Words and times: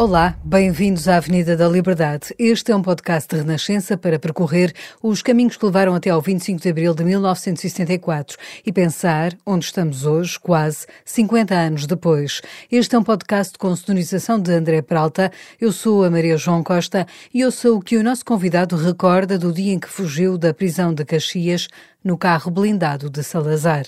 Olá, 0.00 0.38
bem-vindos 0.44 1.08
à 1.08 1.16
Avenida 1.16 1.56
da 1.56 1.68
Liberdade. 1.68 2.32
Este 2.38 2.70
é 2.70 2.76
um 2.76 2.80
podcast 2.80 3.28
de 3.28 3.42
Renascença 3.42 3.96
para 3.96 4.16
percorrer 4.16 4.72
os 5.02 5.22
caminhos 5.22 5.56
que 5.56 5.66
levaram 5.66 5.92
até 5.92 6.08
ao 6.08 6.22
25 6.22 6.62
de 6.62 6.68
abril 6.68 6.94
de 6.94 7.02
1974 7.02 8.38
e 8.64 8.72
pensar 8.72 9.36
onde 9.44 9.64
estamos 9.64 10.06
hoje, 10.06 10.38
quase 10.38 10.86
50 11.04 11.52
anos 11.52 11.84
depois. 11.84 12.40
Este 12.70 12.94
é 12.94 12.98
um 13.00 13.02
podcast 13.02 13.58
com 13.58 13.74
sonorização 13.74 14.38
de 14.38 14.52
André 14.52 14.82
Peralta. 14.82 15.32
Eu 15.60 15.72
sou 15.72 16.04
a 16.04 16.10
Maria 16.10 16.36
João 16.36 16.62
Costa 16.62 17.04
e 17.34 17.40
eu 17.40 17.50
sou 17.50 17.78
o 17.78 17.82
que 17.82 17.96
o 17.96 18.04
nosso 18.04 18.24
convidado 18.24 18.76
recorda 18.76 19.36
do 19.36 19.52
dia 19.52 19.72
em 19.72 19.80
que 19.80 19.88
fugiu 19.88 20.38
da 20.38 20.54
prisão 20.54 20.94
de 20.94 21.04
Caxias 21.04 21.66
no 22.04 22.16
carro 22.16 22.52
blindado 22.52 23.10
de 23.10 23.24
Salazar. 23.24 23.82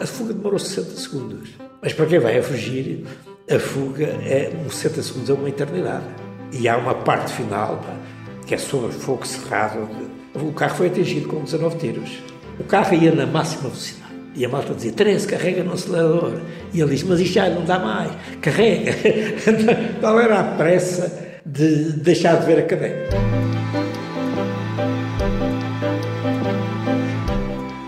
A 0.00 0.06
fuga 0.06 0.32
demorou 0.32 0.58
60 0.58 0.90
segundos. 0.96 1.73
Mas 1.84 1.92
para 1.92 2.06
quem 2.06 2.18
vai 2.18 2.38
a 2.38 2.42
fugir, 2.42 3.04
a 3.46 3.58
fuga 3.58 4.06
é 4.06 4.50
uns 4.64 4.76
60 4.76 5.02
segundos, 5.02 5.28
é 5.28 5.34
uma 5.34 5.50
eternidade. 5.50 6.06
E 6.50 6.66
há 6.66 6.78
uma 6.78 6.94
parte 6.94 7.30
final, 7.30 7.78
que 8.46 8.54
é 8.54 8.56
sobre 8.56 8.90
fogo 8.90 9.26
cerrado. 9.26 9.86
O 10.34 10.50
carro 10.52 10.76
foi 10.76 10.86
atingido 10.86 11.28
com 11.28 11.44
19 11.44 11.76
tiros. 11.76 12.22
O 12.58 12.64
carro 12.64 12.94
ia 12.94 13.14
na 13.14 13.26
máxima 13.26 13.68
velocidade. 13.68 14.14
E 14.34 14.46
a 14.46 14.48
malta 14.48 14.72
dizia, 14.72 14.92
Terence, 14.92 15.26
carrega 15.26 15.62
no 15.62 15.74
acelerador. 15.74 16.40
E 16.72 16.80
ele 16.80 16.90
disse, 16.90 17.04
mas 17.04 17.20
isto 17.20 17.34
já 17.34 17.50
não 17.50 17.66
dá 17.66 17.78
mais, 17.78 18.10
carrega. 18.40 18.92
Qual 20.00 20.18
era 20.18 20.40
a 20.40 20.44
pressa 20.56 21.34
de 21.44 21.92
deixar 21.98 22.40
de 22.40 22.46
ver 22.46 22.60
a 22.60 22.62
cadeia? 22.62 23.08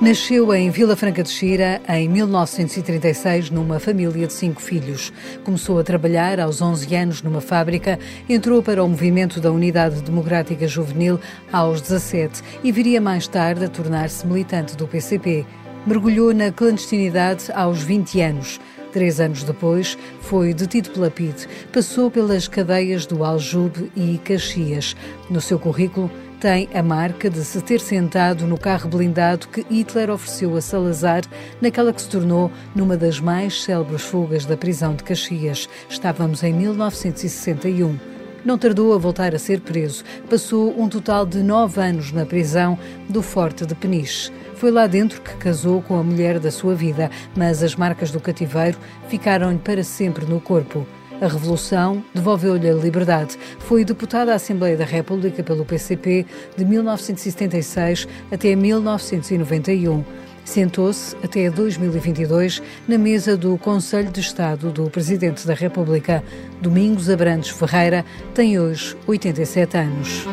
Nasceu 0.06 0.54
em 0.54 0.70
Vila 0.70 0.94
Franca 0.94 1.20
de 1.20 1.28
Xira 1.28 1.82
em 1.88 2.08
1936 2.08 3.50
numa 3.50 3.80
família 3.80 4.28
de 4.28 4.32
cinco 4.32 4.62
filhos. 4.62 5.12
Começou 5.42 5.80
a 5.80 5.82
trabalhar 5.82 6.38
aos 6.38 6.62
11 6.62 6.94
anos 6.94 7.22
numa 7.22 7.40
fábrica, 7.40 7.98
entrou 8.28 8.62
para 8.62 8.84
o 8.84 8.88
movimento 8.88 9.40
da 9.40 9.50
Unidade 9.50 10.00
Democrática 10.02 10.68
Juvenil 10.68 11.18
aos 11.52 11.80
17 11.80 12.40
e 12.62 12.70
viria 12.70 13.00
mais 13.00 13.26
tarde 13.26 13.64
a 13.64 13.68
tornar-se 13.68 14.24
militante 14.24 14.76
do 14.76 14.86
PCP. 14.86 15.44
Mergulhou 15.84 16.32
na 16.32 16.52
clandestinidade 16.52 17.50
aos 17.52 17.82
20 17.82 18.20
anos. 18.20 18.60
Três 18.92 19.18
anos 19.18 19.42
depois, 19.42 19.98
foi 20.20 20.54
detido 20.54 20.90
pela 20.90 21.10
PIDE. 21.10 21.48
Passou 21.72 22.12
pelas 22.12 22.46
cadeias 22.46 23.06
do 23.06 23.24
Aljube 23.24 23.90
e 23.96 24.18
Caxias. 24.18 24.94
No 25.28 25.40
seu 25.40 25.58
currículo, 25.58 26.08
tem 26.40 26.68
a 26.74 26.82
marca 26.82 27.30
de 27.30 27.42
se 27.44 27.60
ter 27.62 27.80
sentado 27.80 28.46
no 28.46 28.58
carro 28.58 28.88
blindado 28.88 29.48
que 29.48 29.64
Hitler 29.70 30.10
ofereceu 30.10 30.56
a 30.56 30.60
Salazar 30.60 31.22
naquela 31.60 31.92
que 31.92 32.02
se 32.02 32.08
tornou 32.08 32.50
numa 32.74 32.96
das 32.96 33.18
mais 33.20 33.62
célebres 33.62 34.02
fugas 34.02 34.44
da 34.44 34.56
prisão 34.56 34.94
de 34.94 35.02
Caxias. 35.02 35.68
Estávamos 35.88 36.42
em 36.42 36.52
1961. 36.52 37.98
Não 38.44 38.58
tardou 38.58 38.92
a 38.92 38.98
voltar 38.98 39.34
a 39.34 39.38
ser 39.38 39.60
preso. 39.60 40.04
Passou 40.28 40.78
um 40.80 40.88
total 40.88 41.26
de 41.26 41.42
nove 41.42 41.80
anos 41.80 42.12
na 42.12 42.24
prisão 42.24 42.78
do 43.08 43.22
Forte 43.22 43.66
de 43.66 43.74
Peniche. 43.74 44.30
Foi 44.54 44.70
lá 44.70 44.86
dentro 44.86 45.20
que 45.20 45.34
casou 45.36 45.82
com 45.82 45.98
a 45.98 46.02
mulher 46.02 46.38
da 46.38 46.50
sua 46.50 46.74
vida, 46.74 47.10
mas 47.36 47.62
as 47.62 47.74
marcas 47.74 48.10
do 48.10 48.20
cativeiro 48.20 48.78
ficaram-lhe 49.08 49.58
para 49.58 49.82
sempre 49.82 50.24
no 50.26 50.40
corpo. 50.40 50.86
A 51.20 51.28
Revolução 51.28 52.04
devolveu-lhe 52.14 52.68
a 52.68 52.74
liberdade. 52.74 53.38
Foi 53.60 53.84
deputada 53.84 54.32
à 54.32 54.34
Assembleia 54.34 54.76
da 54.76 54.84
República 54.84 55.42
pelo 55.42 55.64
PCP 55.64 56.26
de 56.56 56.64
1976 56.64 58.06
até 58.30 58.54
1991. 58.54 60.04
Sentou-se 60.44 61.16
até 61.24 61.50
2022 61.50 62.62
na 62.86 62.98
mesa 62.98 63.36
do 63.36 63.56
Conselho 63.56 64.10
de 64.10 64.20
Estado 64.20 64.70
do 64.70 64.90
Presidente 64.90 65.46
da 65.46 65.54
República. 65.54 66.22
Domingos 66.60 67.08
Abrantes 67.08 67.50
Ferreira 67.50 68.04
tem 68.34 68.60
hoje 68.60 68.94
87 69.06 69.76
anos. 69.78 70.26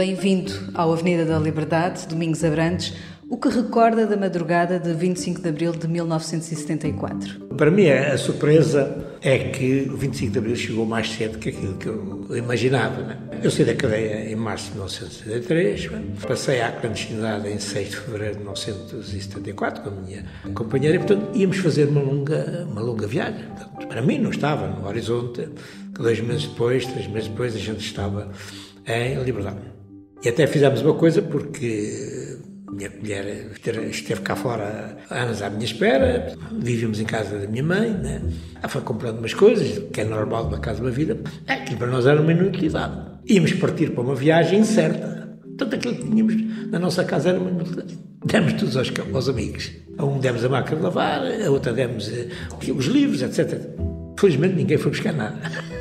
Bem-vindo 0.00 0.50
ao 0.72 0.94
Avenida 0.94 1.26
da 1.26 1.38
Liberdade, 1.38 2.06
Domingos 2.08 2.42
Abrantes. 2.42 2.94
O 3.28 3.36
que 3.36 3.50
recorda 3.50 4.06
da 4.06 4.16
madrugada 4.16 4.78
de 4.78 4.94
25 4.94 5.42
de 5.42 5.48
abril 5.50 5.72
de 5.72 5.86
1974? 5.86 7.48
Para 7.54 7.70
mim, 7.70 7.86
a 7.86 8.16
surpresa 8.16 8.96
é 9.20 9.50
que 9.50 9.90
o 9.92 9.98
25 9.98 10.32
de 10.32 10.38
abril 10.38 10.56
chegou 10.56 10.86
mais 10.86 11.10
cedo 11.10 11.38
que 11.38 11.50
aquilo 11.50 11.74
que 11.74 11.86
eu 11.86 12.34
imaginava. 12.34 13.02
Né? 13.02 13.18
Eu 13.42 13.50
saí 13.50 13.66
da 13.66 13.74
cadeia 13.74 14.32
em 14.32 14.34
março 14.36 14.68
de 14.68 14.76
1973, 14.76 15.90
passei 16.26 16.62
à 16.62 16.72
clandestinidade 16.72 17.48
em 17.50 17.58
6 17.58 17.90
de 17.90 17.96
fevereiro 17.96 18.32
de 18.36 18.40
1974 18.40 19.82
com 19.82 19.90
a 19.90 19.92
minha 19.92 20.24
companheira 20.54 20.96
e, 20.96 20.98
portanto, 20.98 21.28
íamos 21.36 21.58
fazer 21.58 21.88
uma 21.88 22.00
longa, 22.00 22.66
uma 22.66 22.80
longa 22.80 23.06
viagem. 23.06 23.44
Portanto, 23.48 23.86
para 23.86 24.00
mim, 24.00 24.16
não 24.16 24.30
estava 24.30 24.66
no 24.66 24.88
horizonte 24.88 25.46
que 25.94 26.00
dois 26.00 26.18
meses 26.20 26.46
depois, 26.46 26.86
três 26.86 27.06
meses 27.06 27.28
depois, 27.28 27.54
a 27.54 27.58
gente 27.58 27.84
estava 27.84 28.32
em 28.86 29.22
liberdade. 29.22 29.69
E 30.22 30.28
até 30.28 30.46
fizemos 30.46 30.82
uma 30.82 30.94
coisa 30.94 31.22
porque 31.22 32.38
minha 32.70 32.90
mulher 32.90 33.50
esteve 33.90 34.20
cá 34.20 34.36
fora 34.36 34.96
anos 35.10 35.42
à 35.42 35.50
minha 35.50 35.64
espera, 35.64 36.34
vivíamos 36.52 37.00
em 37.00 37.04
casa 37.04 37.38
da 37.38 37.46
minha 37.46 37.62
mãe, 37.62 37.90
né? 37.90 38.22
Ela 38.56 38.68
foi 38.68 38.80
comprando 38.82 39.18
umas 39.18 39.34
coisas, 39.34 39.82
que 39.92 40.00
é 40.00 40.04
normal 40.04 40.44
de 40.44 40.54
uma 40.54 40.60
casa 40.60 40.76
de 40.76 40.86
uma 40.86 40.90
vida. 40.90 41.18
Aquilo 41.46 41.78
para 41.78 41.86
nós 41.88 42.06
era 42.06 42.20
uma 42.20 42.32
inutilidade. 42.32 42.94
Íamos 43.26 43.52
partir 43.54 43.90
para 43.90 44.02
uma 44.02 44.14
viagem 44.14 44.60
incerta. 44.60 45.38
Tudo 45.56 45.76
aquilo 45.76 45.96
que 45.96 46.04
tínhamos 46.04 46.34
na 46.70 46.78
nossa 46.78 47.04
casa 47.04 47.30
era 47.30 47.38
uma 47.38 47.50
inutilidade. 47.50 47.98
Demos 48.24 48.52
todos 48.54 48.76
aos, 48.76 48.92
aos 49.14 49.28
amigos. 49.28 49.72
A 49.96 50.04
um 50.04 50.18
demos 50.18 50.44
a 50.44 50.48
máquina 50.48 50.76
de 50.76 50.82
lavar, 50.82 51.22
a 51.22 51.50
outra 51.50 51.72
demos 51.72 52.08
uh, 52.08 52.74
os 52.76 52.86
livros, 52.86 53.22
etc. 53.22 53.58
Felizmente 54.18 54.54
ninguém 54.54 54.78
foi 54.78 54.90
buscar 54.90 55.12
nada. 55.12 55.38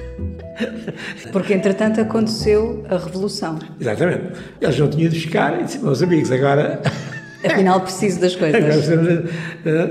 Porque, 1.31 1.53
entretanto, 1.53 2.01
aconteceu 2.01 2.83
a 2.89 2.97
Revolução. 2.97 3.59
Exatamente. 3.79 4.33
Eles 4.61 4.79
não 4.79 4.89
tinham 4.89 5.09
de 5.09 5.19
buscar 5.19 5.59
e 5.59 5.63
disse, 5.63 5.79
meus 5.79 6.01
amigos, 6.01 6.31
agora... 6.31 6.81
Afinal, 7.45 7.79
preciso 7.81 8.19
das 8.19 8.35
coisas. 8.35 8.61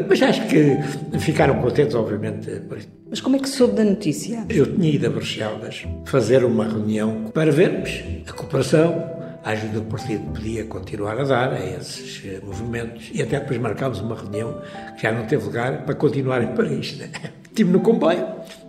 Mas 0.07 0.23
acho 0.23 0.47
que 0.49 0.77
ficaram 1.19 1.61
contentes, 1.63 1.95
obviamente, 1.95 2.51
por 2.69 2.77
isso. 2.77 2.89
Mas 3.09 3.21
como 3.23 3.37
é 3.37 3.39
que 3.39 3.49
soube 3.49 3.75
da 3.75 3.85
notícia? 3.85 4.45
Eu 4.51 4.75
tinha 4.75 4.91
ido 4.91 5.07
a 5.07 5.11
Bruxelas 5.11 5.87
fazer 6.05 6.45
uma 6.45 6.69
reunião 6.69 7.31
para 7.33 7.51
vermos 7.51 8.05
a 8.29 8.33
cooperação, 8.33 9.03
a 9.43 9.51
ajuda 9.53 9.73
que 9.73 9.79
o 9.79 9.85
partido 9.85 10.31
podia 10.35 10.65
continuar 10.65 11.19
a 11.19 11.25
dar 11.25 11.53
a 11.55 11.65
esses 11.65 12.23
movimentos 12.43 13.11
e 13.15 13.23
até 13.23 13.41
depois 13.41 13.59
marcámos 13.59 14.01
uma 14.01 14.15
reunião 14.15 14.61
que 14.95 15.03
já 15.03 15.13
não 15.13 15.25
teve 15.25 15.43
lugar 15.43 15.87
para 15.87 15.95
continuar 15.95 16.43
em 16.43 16.49
Paris. 16.49 16.99
Né? 16.99 17.09
Estive 17.49 17.73
no 17.73 17.81
comboio 17.81 18.27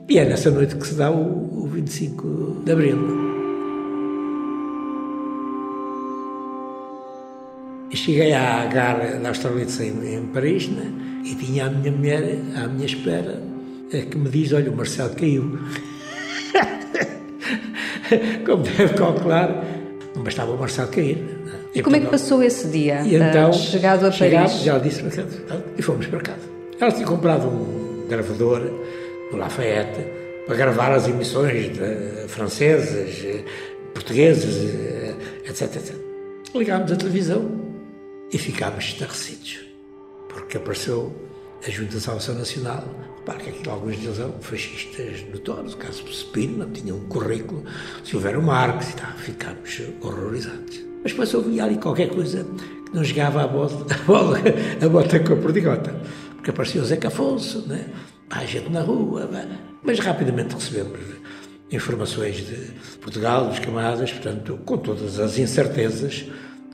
e 0.09 0.17
é 0.17 0.25
nessa 0.25 0.50
noite 0.50 0.75
que 0.75 0.88
se 0.88 0.95
dá 0.95 1.11
o, 1.11 1.63
o 1.63 1.67
25 1.67 2.63
de 2.65 2.71
Abril. 2.71 3.29
Cheguei 7.94 8.33
à 8.33 8.65
gare 8.65 9.19
da 9.19 9.29
Austerlitz 9.29 9.79
em, 9.81 10.15
em 10.15 10.25
Paris 10.27 10.67
né? 10.69 10.91
e 11.25 11.35
tinha 11.35 11.67
a 11.67 11.69
minha 11.69 11.91
mulher 11.91 12.39
à 12.56 12.67
minha 12.67 12.85
espera 12.85 13.39
que 13.89 14.17
me 14.17 14.29
diz, 14.29 14.53
olha, 14.53 14.71
o 14.71 14.75
Marcelo 14.75 15.13
caiu. 15.15 15.59
Como 18.45 18.63
deve 18.63 18.94
calcular, 18.94 19.63
não 20.15 20.23
bastava 20.23 20.51
o 20.51 20.57
Marcelo 20.57 20.89
cair. 20.89 21.17
Né? 21.17 21.53
E, 21.75 21.83
como 21.83 21.95
é 21.95 22.00
que 22.00 22.07
passou 22.07 22.41
esse 22.41 22.67
dia, 22.67 23.01
e 23.01 23.15
então, 23.15 23.53
chegado 23.53 24.07
a 24.07 24.11
Paris? 24.11 24.63
Já 24.63 24.79
disse 24.79 25.03
e 25.77 25.81
fomos 25.81 26.07
para 26.07 26.19
casa. 26.19 26.41
Ela 26.79 26.91
tinha 26.91 27.06
comprado 27.06 27.47
um 27.47 28.07
gravador 28.07 28.61
do 29.31 29.37
Lafayette 29.37 30.05
para 30.45 30.55
gravar 30.55 30.91
as 30.91 31.07
emissões 31.07 31.71
de, 31.71 32.27
francesas, 32.27 33.23
portugueses, 33.93 34.73
eh, 34.73 35.15
etc, 35.45 35.75
etc. 35.75 35.95
Ligámos 36.55 36.91
a 36.91 36.95
televisão 36.95 37.69
e 38.31 38.37
ficámos 38.37 38.85
estarrecidos, 38.85 39.59
porque 40.27 40.57
apareceu 40.57 41.13
a 41.65 41.69
Junta 41.69 41.97
de 41.97 42.01
Salvação 42.01 42.35
Nacional. 42.35 42.83
Repare 43.19 43.51
que 43.51 43.69
alguns 43.69 43.97
deles 43.97 44.17
eram 44.17 44.33
fascistas 44.39 45.23
notórios, 45.31 45.73
o 45.73 45.77
caso 45.77 46.03
do 46.03 46.11
Spina, 46.11 46.67
tinha 46.73 46.95
um 46.95 47.05
currículo, 47.05 47.63
Silvério 48.03 48.41
Marques 48.41 48.89
e 48.89 48.93
tal, 48.93 49.11
ficámos 49.17 49.81
horrorizados. 50.01 50.79
Mas 51.03 51.11
depois 51.11 51.33
ouvia 51.33 51.65
ali 51.65 51.77
qualquer 51.77 52.09
coisa 52.09 52.43
que 52.43 52.95
não 52.95 53.03
jogava 53.03 53.43
a 53.43 53.47
bola, 53.47 53.85
a, 53.91 54.03
bola, 54.05 54.39
a 54.83 54.89
bota 54.89 55.19
com 55.19 55.33
a 55.33 55.37
perdigota, 55.37 55.93
porque 56.35 56.49
apareceu 56.49 56.81
o 56.81 56.85
Zeca 56.85 57.09
Afonso, 57.09 57.67
né? 57.67 57.85
A 58.29 58.45
gente 58.45 58.69
na 58.69 58.81
rua, 58.81 59.29
mas 59.83 59.99
rapidamente 59.99 60.53
recebemos 60.55 60.99
informações 61.71 62.37
de 62.37 62.71
Portugal, 63.01 63.47
dos 63.47 63.59
camaradas, 63.59 64.11
portanto, 64.11 64.59
com 64.65 64.77
todas 64.77 65.19
as 65.19 65.37
incertezas 65.37 66.25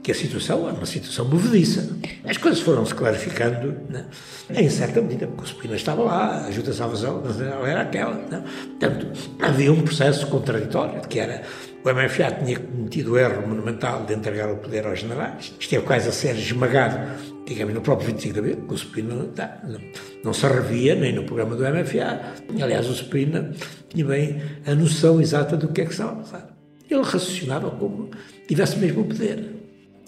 que 0.01 0.11
a 0.11 0.15
situação 0.15 0.69
é 0.69 0.71
uma 0.71 0.85
situação 0.85 1.25
movediça. 1.25 1.89
As 2.23 2.37
coisas 2.37 2.61
foram-se 2.61 2.93
clarificando, 2.93 3.75
né? 3.89 4.05
em 4.51 4.69
certa 4.69 5.01
medida, 5.01 5.25
porque 5.25 5.43
o 5.43 5.47
Spina 5.47 5.75
estava 5.75 6.03
lá, 6.03 6.43
a 6.43 6.45
ajuda 6.45 6.69
de 6.69 6.77
salvação 6.77 7.23
era 7.65 7.81
aquela. 7.81 8.13
Né? 8.13 8.43
Portanto, 8.79 9.07
havia 9.41 9.73
um 9.73 9.81
processo 9.81 10.27
contraditório, 10.27 11.01
que 11.01 11.19
era 11.19 11.41
o 11.83 11.89
MFA 11.91 12.31
tinha 12.31 12.59
cometido 12.59 13.13
o 13.13 13.17
erro 13.17 13.47
monumental 13.47 14.05
de 14.05 14.13
entregar 14.13 14.51
o 14.51 14.57
poder 14.57 14.85
aos 14.85 14.99
generais, 14.99 15.53
esteve 15.59 15.83
quase 15.83 16.09
a 16.09 16.11
ser 16.11 16.35
esmagado, 16.35 16.99
digamos, 17.45 17.73
no 17.73 17.81
próprio 17.81 18.07
25 18.07 18.33
de 18.33 18.39
abril, 18.39 18.65
o 18.67 18.77
Spina 18.77 19.15
tá, 19.35 19.59
não, 19.63 19.79
não 20.23 20.33
se 20.33 20.47
revia 20.47 20.95
nem 20.95 21.13
no 21.13 21.23
programa 21.23 21.55
do 21.55 21.63
MFA. 21.63 22.33
Aliás, 22.61 22.89
o 22.89 22.95
Spina 22.95 23.51
tinha 23.89 24.05
bem 24.05 24.41
a 24.65 24.73
noção 24.73 25.21
exata 25.21 25.55
do 25.55 25.67
que 25.69 25.81
é 25.81 25.85
que 25.85 25.91
estava 25.91 26.13
a 26.13 26.15
passar. 26.15 26.57
Ele 26.89 27.01
raciocinava 27.01 27.71
como 27.71 28.09
tivesse 28.47 28.77
mesmo 28.77 29.01
o 29.01 29.05
poder 29.05 29.55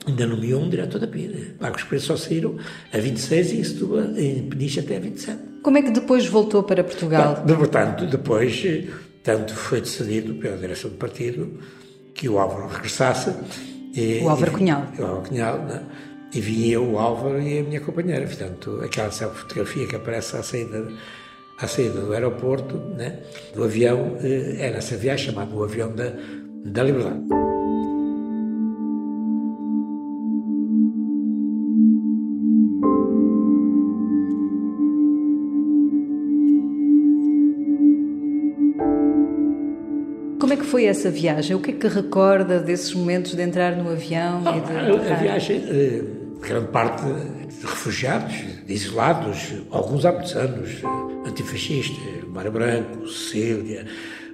ainda 0.08 0.26
nomeou 0.26 0.62
um 0.62 0.70
diretor 0.70 1.00
da 1.00 1.08
PIDE. 1.08 1.56
Pagos 1.60 1.84
Preços 1.84 2.08
só 2.08 2.18
saíram 2.18 2.56
a 2.94 2.98
26 2.98 3.52
e 3.52 3.66
Setúbal, 3.66 4.18
em 4.18 4.48
Peniche 4.48 4.80
até 4.80 4.98
a 4.98 5.00
27. 5.00 5.40
Como 5.62 5.78
é 5.78 5.82
que 5.82 5.92
depois 5.92 6.26
voltou 6.26 6.64
para 6.64 6.84
Portugal? 6.84 7.44
Bom, 7.46 7.56
portanto, 7.58 8.06
depois, 8.06 8.64
tanto 9.22 9.54
foi 9.54 9.82
decidido 9.82 10.36
pela 10.36 10.58
direção 10.58 10.90
do 10.90 10.96
partido 10.96 11.60
que 12.14 12.30
o 12.30 12.40
Álvaro 12.40 12.68
regressasse. 12.68 13.34
E, 13.94 14.22
o 14.24 14.30
Álvaro 14.30 14.52
Cunhal. 14.54 14.88
O 14.98 15.04
Álvaro 15.04 15.28
Cunhal, 15.28 15.60
né? 15.66 15.84
E 16.34 16.42
vinha 16.42 16.80
o 16.80 16.98
Álvaro 17.00 17.42
e 17.42 17.60
a 17.60 17.64
minha 17.64 17.82
companheira. 17.82 18.26
Portanto, 18.26 18.82
aquela 18.84 19.12
fotografia 19.12 19.88
que 19.88 19.96
aparece 19.96 20.36
à 20.36 20.44
saída, 20.44 20.88
à 21.58 21.68
saída 21.68 22.02
do 22.02 22.14
aeroporto, 22.14 22.78
né? 22.78 23.20
do 23.54 23.64
avião, 23.64 24.18
eh, 24.22 24.58
é 24.60 24.72
nessa 24.72 24.96
viagem 24.98 25.28
chamada 25.28 25.56
o 25.56 25.64
avião 25.64 25.94
da, 25.96 26.14
da 26.66 26.84
liberdade. 26.84 27.24
foi 40.68 40.86
essa 40.86 41.10
viagem? 41.10 41.56
O 41.56 41.60
que 41.60 41.72
é 41.72 41.74
que 41.74 41.88
recorda 41.88 42.60
desses 42.60 42.94
momentos 42.94 43.34
de 43.34 43.42
entrar 43.42 43.76
no 43.76 43.90
avião 43.90 44.42
e 44.42 44.62
de. 44.62 45.10
A, 45.10 45.14
a 45.14 45.16
viagem, 45.16 45.64
eh, 45.68 46.04
grande 46.42 46.68
parte 46.68 47.04
de 47.04 47.66
refugiados, 47.66 48.34
de 48.66 48.74
isolados, 48.74 49.54
alguns 49.72 50.06
há 50.06 50.12
muitos 50.12 50.36
anos, 50.36 50.70
antifascistas, 51.26 51.98
Mário 52.28 52.52
Branco, 52.52 53.08
Cecília, 53.08 53.86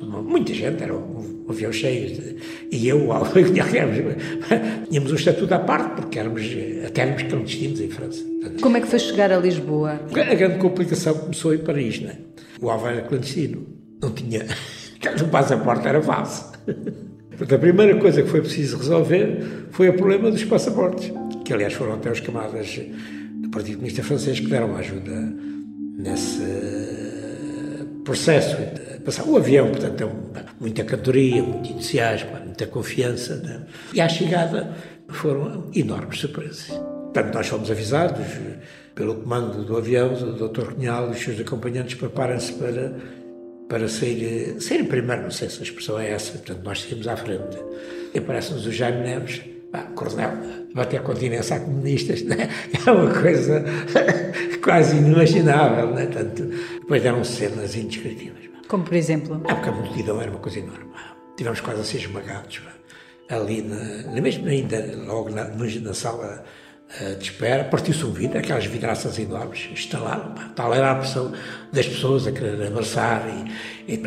muita 0.01 0.53
gente, 0.53 0.83
era 0.83 0.93
um 0.93 1.45
avião 1.49 1.71
cheio. 1.71 2.37
E 2.71 2.87
eu, 2.87 3.07
tínhamos 4.89 5.11
um 5.11 5.15
estatuto 5.15 5.53
à 5.53 5.59
parte, 5.59 6.01
porque 6.01 6.19
éramos, 6.19 6.43
até 6.85 7.01
éramos 7.01 7.23
clandestinos 7.23 7.79
em 7.79 7.89
França. 7.89 8.23
Como 8.61 8.77
é 8.77 8.81
que 8.81 8.87
foi 8.87 8.99
chegar 8.99 9.31
a 9.31 9.37
Lisboa? 9.37 9.99
A 10.11 10.35
grande 10.35 10.59
complicação 10.59 11.13
começou 11.15 11.53
em 11.53 11.59
Paris, 11.59 12.01
né? 12.01 12.17
O 12.61 12.69
Álvaro 12.69 12.97
era 12.97 13.07
clandestino, 13.07 13.65
não 14.01 14.11
tinha 14.11 14.45
o 15.21 15.27
passaporte 15.29 15.87
era 15.87 16.01
falso. 16.01 16.51
Portanto, 17.29 17.55
a 17.55 17.57
primeira 17.57 17.97
coisa 17.99 18.21
que 18.21 18.29
foi 18.29 18.41
preciso 18.41 18.77
resolver 18.77 19.43
foi 19.71 19.89
o 19.89 19.93
problema 19.93 20.29
dos 20.29 20.43
passaportes, 20.43 21.11
que 21.43 21.53
aliás 21.53 21.73
foram 21.73 21.93
até 21.93 22.11
os 22.11 22.19
camadas 22.19 22.79
do 23.41 23.49
Partido 23.49 23.75
Comunista 23.75 24.03
Francês 24.03 24.39
que 24.39 24.47
deram 24.47 24.75
ajuda 24.75 25.33
nesse 25.97 26.41
processo. 28.03 28.57
Passar 29.03 29.25
o 29.25 29.37
avião, 29.37 29.69
portanto, 29.69 30.03
é 30.03 30.43
muita 30.59 30.83
cantoria, 30.83 31.43
muito 31.43 31.71
entusiasmo, 31.71 32.29
muita 32.45 32.67
confiança. 32.67 33.35
Né? 33.37 33.63
E 33.93 34.01
à 34.01 34.07
chegada 34.07 34.73
foram 35.09 35.69
enormes 35.75 36.19
surpresas. 36.19 36.67
Portanto, 36.67 37.33
nós 37.33 37.47
fomos 37.47 37.69
avisados 37.69 38.25
pelo 38.95 39.15
comando 39.15 39.63
do 39.65 39.77
avião, 39.77 40.13
o 40.13 40.47
Dr. 40.49 40.73
Cunhal 40.73 41.09
e 41.09 41.11
os 41.11 41.19
seus 41.19 41.39
acompanhantes 41.39 41.95
preparem-se 41.95 42.53
para 42.53 42.93
para 43.67 43.87
sair, 43.87 44.61
sair 44.61 44.83
primeiro, 44.83 45.23
não 45.23 45.31
sei 45.31 45.49
se 45.49 45.59
a 45.59 45.63
expressão 45.63 45.97
é 45.97 46.11
essa, 46.11 46.33
portanto 46.33 46.63
nós 46.63 46.81
seguimos 46.81 47.07
à 47.07 47.17
frente. 47.17 47.57
E 48.13 48.19
aparece-nos 48.19 48.67
o 48.67 48.71
Jaime 48.71 49.01
Neves, 49.01 49.41
pá, 49.73 49.81
coronel, 49.95 50.31
bater 50.73 50.97
a 50.97 51.01
continência 51.01 51.57
a 51.57 51.59
comunistas, 51.59 52.21
né? 52.21 52.47
é 52.85 52.91
uma 52.91 53.11
coisa 53.11 53.65
quase 54.63 54.95
inimaginável, 54.95 55.87
né? 55.87 56.05
Portanto, 56.05 56.43
depois 56.79 57.01
deram 57.01 57.23
cenas 57.23 57.75
indescritíveis. 57.75 58.49
Como 58.67 58.83
por 58.83 58.93
exemplo? 58.93 59.41
É 59.49 59.53
porque 59.53 59.69
a 59.69 59.71
multidão 59.71 60.21
era 60.21 60.29
uma 60.31 60.39
coisa 60.39 60.59
enorme. 60.59 60.93
Tivemos 61.35 61.59
quase 61.59 61.81
a 61.81 61.83
ser 61.83 61.97
esmagados 61.97 62.61
ali, 63.29 63.63
na, 63.63 64.13
na 64.13 64.21
mesmo 64.21 64.47
ainda 64.47 64.95
logo 65.07 65.29
na, 65.29 65.45
na 65.45 65.93
sala 65.93 66.43
eh, 66.99 67.15
de 67.15 67.23
espera, 67.23 67.63
partiu-se 67.63 68.05
um 68.05 68.11
vidro, 68.11 68.37
aquelas 68.37 68.65
vidraças 68.65 69.17
enormes, 69.17 69.67
instalaram, 69.71 70.33
pá, 70.35 70.51
tal 70.55 70.73
era 70.73 70.91
a 70.91 70.95
pressão 70.95 71.33
das 71.71 71.87
pessoas 71.87 72.27
a 72.27 72.31
querer 72.31 72.67
abraçar 72.67 73.25
e, 73.87 73.95
e 73.95 73.97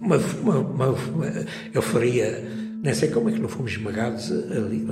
uma, 0.00 0.16
uma, 0.16 0.58
uma, 0.58 0.88
uma, 0.88 1.46
euforia, 1.72 2.44
nem 2.82 2.94
sei 2.94 3.08
como 3.10 3.28
é 3.28 3.32
que 3.32 3.40
não 3.40 3.48
fomos 3.48 3.72
esmagados 3.72 4.30
ali. 4.30 4.86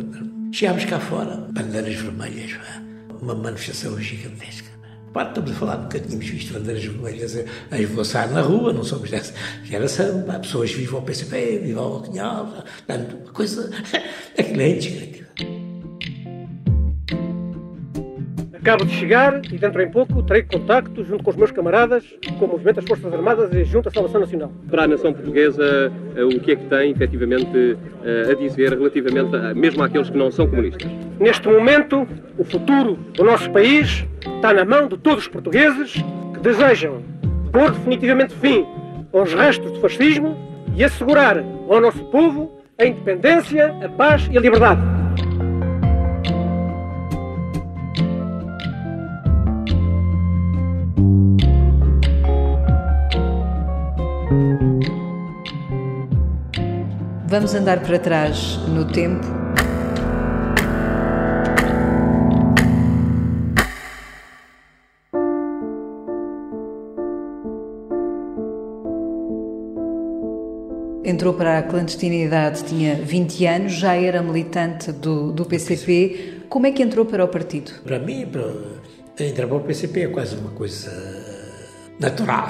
Chegámos 0.52 0.84
cá 0.84 0.98
fora, 0.98 1.36
bandeiras 1.52 1.94
vermelhas, 1.94 2.52
pá, 2.54 2.82
uma 3.20 3.34
manifestação 3.34 3.98
gigantesca. 4.00 4.68
Pá, 5.12 5.28
estamos 5.28 5.50
a 5.50 5.54
falar, 5.54 5.78
nunca 5.78 5.98
tínhamos 5.98 6.26
visto 6.26 6.52
bandeiras 6.52 6.84
vermelhas 6.84 7.36
a, 7.70 7.80
esvoaçar 7.80 8.30
na 8.30 8.42
rua, 8.42 8.72
não 8.72 8.84
somos 8.84 9.10
dessa 9.10 9.32
geração, 9.64 10.22
pá, 10.22 10.38
pessoas 10.38 10.72
vivam 10.72 11.00
ao 11.00 11.04
PCP, 11.04 11.60
vivam 11.64 11.84
ao 11.84 12.02
Cunhal, 12.02 12.64
tanto, 12.86 13.16
uma 13.16 13.32
coisa, 13.32 13.70
aquilo 14.38 14.60
é 14.62 14.68
indescritível. 14.68 15.65
Acabo 18.66 18.84
de 18.84 18.94
chegar 18.94 19.42
e 19.52 19.58
dentro 19.58 19.80
em 19.80 19.88
pouco 19.88 20.20
terei 20.24 20.42
contacto 20.42 21.04
junto 21.04 21.22
com 21.22 21.30
os 21.30 21.36
meus 21.36 21.52
camaradas 21.52 22.04
com 22.36 22.46
o 22.46 22.48
Movimento 22.48 22.80
das 22.80 22.84
Forças 22.84 23.12
Armadas 23.14 23.54
e 23.54 23.62
junto 23.62 23.88
à 23.88 23.92
Salvação 23.92 24.20
Nacional. 24.20 24.50
Para 24.68 24.82
a 24.82 24.88
nação 24.88 25.12
portuguesa, 25.12 25.92
eh, 26.16 26.24
o 26.24 26.40
que 26.40 26.50
é 26.50 26.56
que 26.56 26.64
tem 26.64 26.90
efetivamente 26.90 27.78
eh, 28.04 28.32
a 28.32 28.34
dizer 28.34 28.76
relativamente 28.76 29.36
a, 29.36 29.54
mesmo 29.54 29.84
àqueles 29.84 30.10
que 30.10 30.18
não 30.18 30.32
são 30.32 30.48
comunistas? 30.48 30.90
Neste 31.20 31.46
momento, 31.46 32.08
o 32.36 32.42
futuro 32.42 32.98
do 33.14 33.22
nosso 33.22 33.48
país 33.52 34.04
está 34.34 34.52
na 34.52 34.64
mão 34.64 34.88
de 34.88 34.98
todos 34.98 35.22
os 35.22 35.28
portugueses 35.28 35.92
que 36.34 36.40
desejam 36.40 37.04
pôr 37.52 37.70
definitivamente 37.70 38.34
fim 38.34 38.66
aos 39.12 39.32
restos 39.32 39.70
do 39.70 39.78
fascismo 39.78 40.36
e 40.74 40.82
assegurar 40.82 41.38
ao 41.68 41.80
nosso 41.80 42.04
povo 42.06 42.60
a 42.76 42.84
independência, 42.84 43.72
a 43.80 43.88
paz 43.90 44.28
e 44.28 44.36
a 44.36 44.40
liberdade. 44.40 44.95
Vamos 57.36 57.54
andar 57.54 57.82
para 57.82 57.98
trás 57.98 58.56
no 58.66 58.86
tempo. 58.86 59.26
Entrou 71.04 71.34
para 71.34 71.58
a 71.58 71.62
clandestinidade, 71.62 72.64
tinha 72.64 72.94
20 72.94 73.44
anos, 73.44 73.72
já 73.74 73.94
era 73.94 74.22
militante 74.22 74.90
do, 74.90 75.30
do 75.30 75.44
PCP. 75.44 76.44
Como 76.48 76.66
é 76.66 76.72
que 76.72 76.82
entrou 76.82 77.04
para 77.04 77.22
o 77.22 77.28
partido? 77.28 77.70
Para 77.84 77.98
mim, 77.98 78.26
para, 78.26 79.26
entrar 79.26 79.46
para 79.46 79.56
o 79.56 79.60
PCP 79.60 80.04
é 80.04 80.06
quase 80.06 80.36
uma 80.36 80.52
coisa 80.52 80.90
natural. 82.00 82.48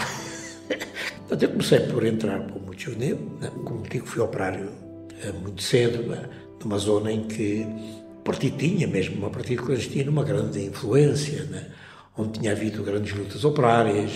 Portanto, 1.26 1.42
eu 1.42 1.48
comecei 1.48 1.80
por 1.80 2.06
entrar 2.06 2.38
por 2.38 2.62
muito 2.62 2.65
juvenil, 2.76 3.18
né? 3.40 3.50
como 3.64 3.82
digo, 3.88 4.06
fui 4.06 4.22
operário 4.22 4.70
eh, 5.22 5.32
muito 5.32 5.62
cedo, 5.62 6.02
né? 6.04 6.28
numa 6.62 6.78
zona 6.78 7.12
em 7.12 7.24
que 7.24 7.66
o 8.18 8.22
partido 8.22 8.56
tinha, 8.58 8.86
mesmo 8.86 9.16
uma 9.16 9.30
partido 9.30 9.62
clandestino, 9.62 10.10
uma 10.10 10.24
grande 10.24 10.64
influência, 10.64 11.44
né? 11.44 11.66
onde 12.16 12.40
tinha 12.40 12.52
havido 12.52 12.82
grandes 12.82 13.12
lutas 13.12 13.44
operárias, 13.44 14.10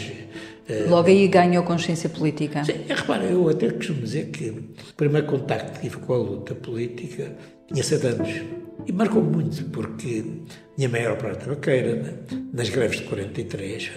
Logo 0.88 1.08
aí 1.08 1.26
ganhou 1.26 1.64
consciência 1.64 2.08
política. 2.08 2.64
Sim, 2.64 2.84
é, 2.88 2.94
repara, 2.94 3.24
eu 3.24 3.48
até 3.48 3.70
costumo 3.70 4.02
dizer 4.02 4.26
que 4.26 4.50
o 4.50 4.94
primeiro 4.96 5.26
contacto 5.26 5.72
que 5.72 5.80
tive 5.80 5.96
com 5.96 6.12
a 6.12 6.16
luta 6.16 6.54
política 6.54 7.36
tinha 7.66 7.82
sete 7.82 8.06
anos. 8.06 8.28
E 8.86 8.92
marcou 8.92 9.22
muito, 9.22 9.64
porque 9.70 10.24
minha 10.76 10.88
mãe 10.88 11.02
era 11.02 11.14
operária 11.14 11.38
tabaqueira, 11.38 11.96
né? 11.96 12.14
nas 12.52 12.68
greves 12.68 12.98
de 12.98 13.04
43, 13.04 13.90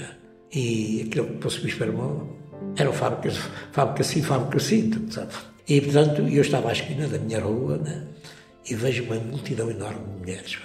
e 0.54 1.04
aquilo 1.08 1.28
que 1.28 1.34
Poço 1.38 1.62
Bispo 1.62 1.84
era, 1.84 1.94
era 2.76 2.92
fábrica, 2.92 3.36
fábrica 3.72 4.02
assim, 4.02 4.22
fábrica 4.22 4.58
assim, 4.58 4.92
sabe? 5.10 5.32
E, 5.68 5.80
portanto, 5.80 6.22
eu 6.22 6.42
estava 6.42 6.70
à 6.70 6.74
esquina 6.74 7.08
da 7.08 7.18
minha 7.18 7.40
rua, 7.40 7.78
né? 7.78 8.04
e 8.70 8.76
vejo 8.76 9.04
uma 9.04 9.16
multidão 9.16 9.70
enorme 9.70 10.00
de 10.00 10.20
mulheres, 10.20 10.58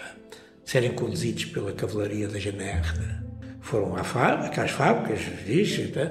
serem 0.64 0.92
conduzidos 0.92 1.46
pela 1.46 1.72
cavalaria 1.72 2.28
da 2.28 2.38
GNR, 2.38 2.98
né? 2.98 3.22
foram 3.60 3.96
à 3.96 4.04
fábrica, 4.04 4.62
às 4.62 4.70
fábricas, 4.70 5.20
vixe, 5.44 5.82
então, 5.82 6.10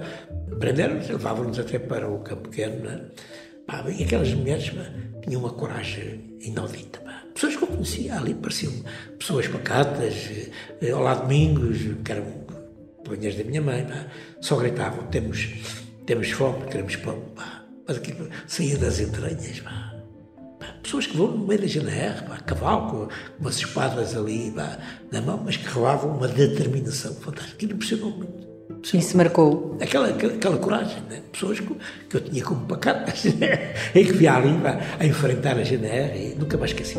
prenderam-nos, 0.59 1.07
levavam-nos 1.09 1.59
até 1.59 1.79
para 1.79 2.09
o 2.09 2.19
campo 2.19 2.49
pequeno, 2.49 2.83
né? 2.83 3.01
E 3.97 4.03
aquelas 4.03 4.33
mulheres 4.33 4.71
tinham 5.23 5.41
uma 5.41 5.51
coragem 5.51 6.37
inaudita. 6.39 7.01
Pessoas 7.33 7.55
que 7.55 7.63
eu 7.63 7.67
conhecia 7.67 8.15
ali, 8.15 8.33
pareciam 8.33 8.73
pessoas 9.17 9.47
pacatas, 9.47 10.13
eh, 10.81 10.93
Olá 10.93 11.15
Domingos, 11.15 11.77
que 12.03 12.11
eram 12.11 12.46
companheiras 13.07 13.37
da 13.37 13.43
minha 13.43 13.61
mãe, 13.61 13.85
pá, 13.85 14.05
só 14.41 14.55
gritavam: 14.57 15.05
temos, 15.07 15.49
temos 16.05 16.29
fome, 16.31 16.65
queremos 16.65 16.95
pão. 16.97 17.19
Pá. 17.35 17.63
Mas 17.87 17.97
aquilo 17.97 18.29
saía 18.45 18.77
das 18.77 18.99
entranhas. 18.99 19.59
Pá. 19.61 19.93
Pessoas 20.83 21.07
que 21.07 21.17
vão 21.17 21.31
no 21.31 21.47
meio 21.47 21.61
da 21.61 21.67
GNR, 21.67 22.23
pá, 22.27 22.37
cavalo, 22.37 22.89
com 22.89 23.07
umas 23.39 23.57
espadas 23.57 24.15
ali 24.15 24.51
pá, 24.51 24.77
na 25.11 25.21
mão, 25.21 25.41
mas 25.43 25.57
que 25.57 25.65
revelavam 25.65 26.15
uma 26.15 26.27
determinação 26.27 27.13
fantástica. 27.15 27.55
Aquilo 27.55 27.73
impressionou 27.73 28.11
muito. 28.11 28.47
Isso 28.93 29.17
marcou. 29.17 29.77
Aquela, 29.81 30.09
aquela, 30.09 30.33
aquela 30.33 30.57
coragem, 30.57 31.01
né? 31.09 31.21
pessoas 31.31 31.59
que, 31.59 31.75
que, 32.09 32.17
eu 32.17 32.21
tinha 32.21 32.43
como 32.43 32.65
pacatas 32.65 33.25
e 33.95 34.03
que 34.05 34.13
via 34.13 34.35
ali 34.35 34.49
a 34.99 35.05
enfrentar 35.05 35.57
a 35.57 35.63
GNR 35.63 36.17
e 36.17 36.35
nunca 36.35 36.57
mais 36.57 36.71
esqueci. 36.71 36.97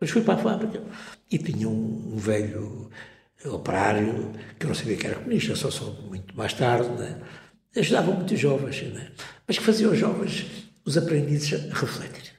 Mas 0.00 0.10
fui 0.10 0.22
para 0.22 0.34
a 0.34 0.38
fábrica 0.38 0.82
e 1.30 1.38
tinha 1.38 1.68
um, 1.68 2.12
um 2.14 2.16
velho 2.16 2.90
operário 3.44 4.32
que 4.58 4.66
eu 4.66 4.68
não 4.68 4.74
sabia 4.74 4.96
que 4.96 5.06
era 5.06 5.16
comunista, 5.16 5.54
só 5.54 5.70
soube 5.70 6.02
muito 6.08 6.36
mais 6.36 6.52
tarde, 6.54 6.88
né? 6.90 7.16
ajudava 7.76 8.12
muito 8.12 8.34
os 8.34 8.40
jovens, 8.40 8.82
né? 8.82 9.08
mas 9.46 9.58
que 9.58 9.64
fazia 9.64 9.88
os 9.88 9.98
jovens, 9.98 10.46
os 10.84 10.96
aprendizes, 10.96 11.52
a 11.52 11.78
refletir. 11.78 12.30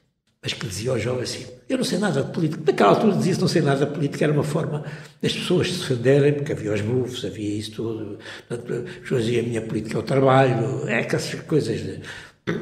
Mas 0.42 0.52
que 0.54 0.66
dizia 0.66 0.90
aos 0.90 1.00
jovens 1.00 1.30
assim: 1.30 1.46
Eu 1.68 1.78
não 1.78 1.84
sei 1.84 1.98
nada 1.98 2.20
de 2.20 2.32
política. 2.32 2.60
Naquela 2.66 2.90
altura 2.90 3.16
dizia-se 3.16 3.40
não 3.40 3.46
sei 3.46 3.62
nada 3.62 3.86
de 3.86 3.92
política, 3.92 4.24
era 4.24 4.32
uma 4.32 4.42
forma 4.42 4.84
das 5.22 5.32
pessoas 5.32 5.70
se 5.70 5.78
defenderem, 5.78 6.32
porque 6.34 6.50
havia 6.50 6.74
os 6.74 6.80
bufos, 6.80 7.24
havia 7.24 7.58
isso 7.58 7.70
tudo. 7.70 8.18
Portanto, 8.48 8.84
diziam: 9.08 9.44
A 9.44 9.46
minha 9.46 9.62
política 9.62 9.96
é 9.96 10.00
o 10.00 10.02
trabalho, 10.02 10.88
é 10.88 10.98
aquelas 10.98 11.32
coisas. 11.34 11.80
De... 11.80 12.00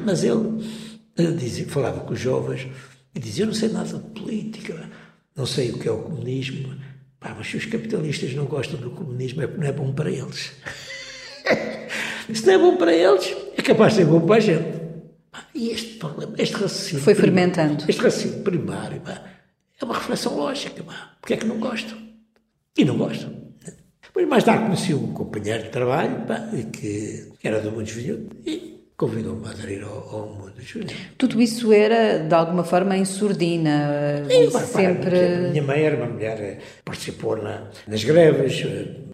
Mas 0.05 0.23
ele 0.23 0.61
dizia, 1.39 1.67
falava 1.67 2.01
com 2.01 2.13
os 2.13 2.19
jovens 2.19 2.67
e 3.13 3.19
dizia: 3.19 3.43
Eu 3.43 3.47
não 3.47 3.53
sei 3.53 3.69
nada 3.69 3.97
de 3.97 4.19
política, 4.19 4.89
não 5.35 5.45
sei 5.45 5.71
o 5.71 5.79
que 5.79 5.87
é 5.87 5.91
o 5.91 6.03
comunismo. 6.03 6.75
Pá, 7.19 7.35
mas 7.37 7.47
se 7.47 7.57
os 7.57 7.65
capitalistas 7.65 8.33
não 8.33 8.45
gostam 8.45 8.79
do 8.79 8.89
comunismo, 8.91 9.43
é 9.43 9.47
porque 9.47 9.61
não 9.61 9.67
é 9.67 9.71
bom 9.71 9.93
para 9.93 10.09
eles. 10.09 10.53
se 12.33 12.45
não 12.47 12.53
é 12.53 12.57
bom 12.57 12.77
para 12.77 12.93
eles, 12.93 13.35
é 13.55 13.61
capaz 13.61 13.93
de 13.93 13.99
ser 13.99 14.05
bom 14.05 14.21
para 14.21 14.37
a 14.37 14.39
gente. 14.39 14.81
E 15.53 15.69
este 15.69 15.97
problema, 15.97 16.33
este 16.37 16.55
raciocínio. 16.55 17.03
Foi 17.03 17.13
fermentando. 17.13 17.85
Este 17.87 18.01
raciocínio 18.01 18.43
primário 18.43 19.01
pá, 19.01 19.23
é 19.79 19.85
uma 19.85 19.93
reflexão 19.93 20.35
lógica. 20.35 20.83
Pá. 20.83 21.15
Porque 21.21 21.35
é 21.35 21.37
que 21.37 21.45
não 21.45 21.59
gostam? 21.59 21.97
E 22.77 22.85
não 22.85 22.97
gostam. 22.97 23.41
Depois, 24.01 24.27
mais 24.27 24.43
tarde, 24.43 24.65
conheci 24.65 24.93
um 24.93 25.13
companheiro 25.13 25.63
de 25.63 25.69
trabalho 25.69 26.25
pá, 26.25 26.49
que 26.73 27.31
era 27.43 27.61
do 27.61 27.71
Mundo 27.71 27.85
Juvenil 27.85 28.27
e 28.45 28.70
convidou-me 28.97 29.45
a 29.47 29.51
aderir 29.51 29.83
ao, 29.83 30.09
ao 30.09 30.27
Mundo 30.27 30.53
Juvenil. 30.59 30.95
Tudo 31.17 31.41
isso 31.41 31.73
era, 31.73 32.19
de 32.19 32.33
alguma 32.33 32.63
forma, 32.63 32.95
em 32.97 33.05
surdina? 33.05 34.23
E, 34.29 34.51
sempre... 34.51 35.19
a 35.19 35.49
minha 35.49 35.63
mãe 35.63 35.81
era 35.81 35.97
uma 35.97 36.07
mulher, 36.07 36.59
participou 36.85 37.37
na, 37.37 37.69
nas 37.87 38.03
greves 38.03 38.63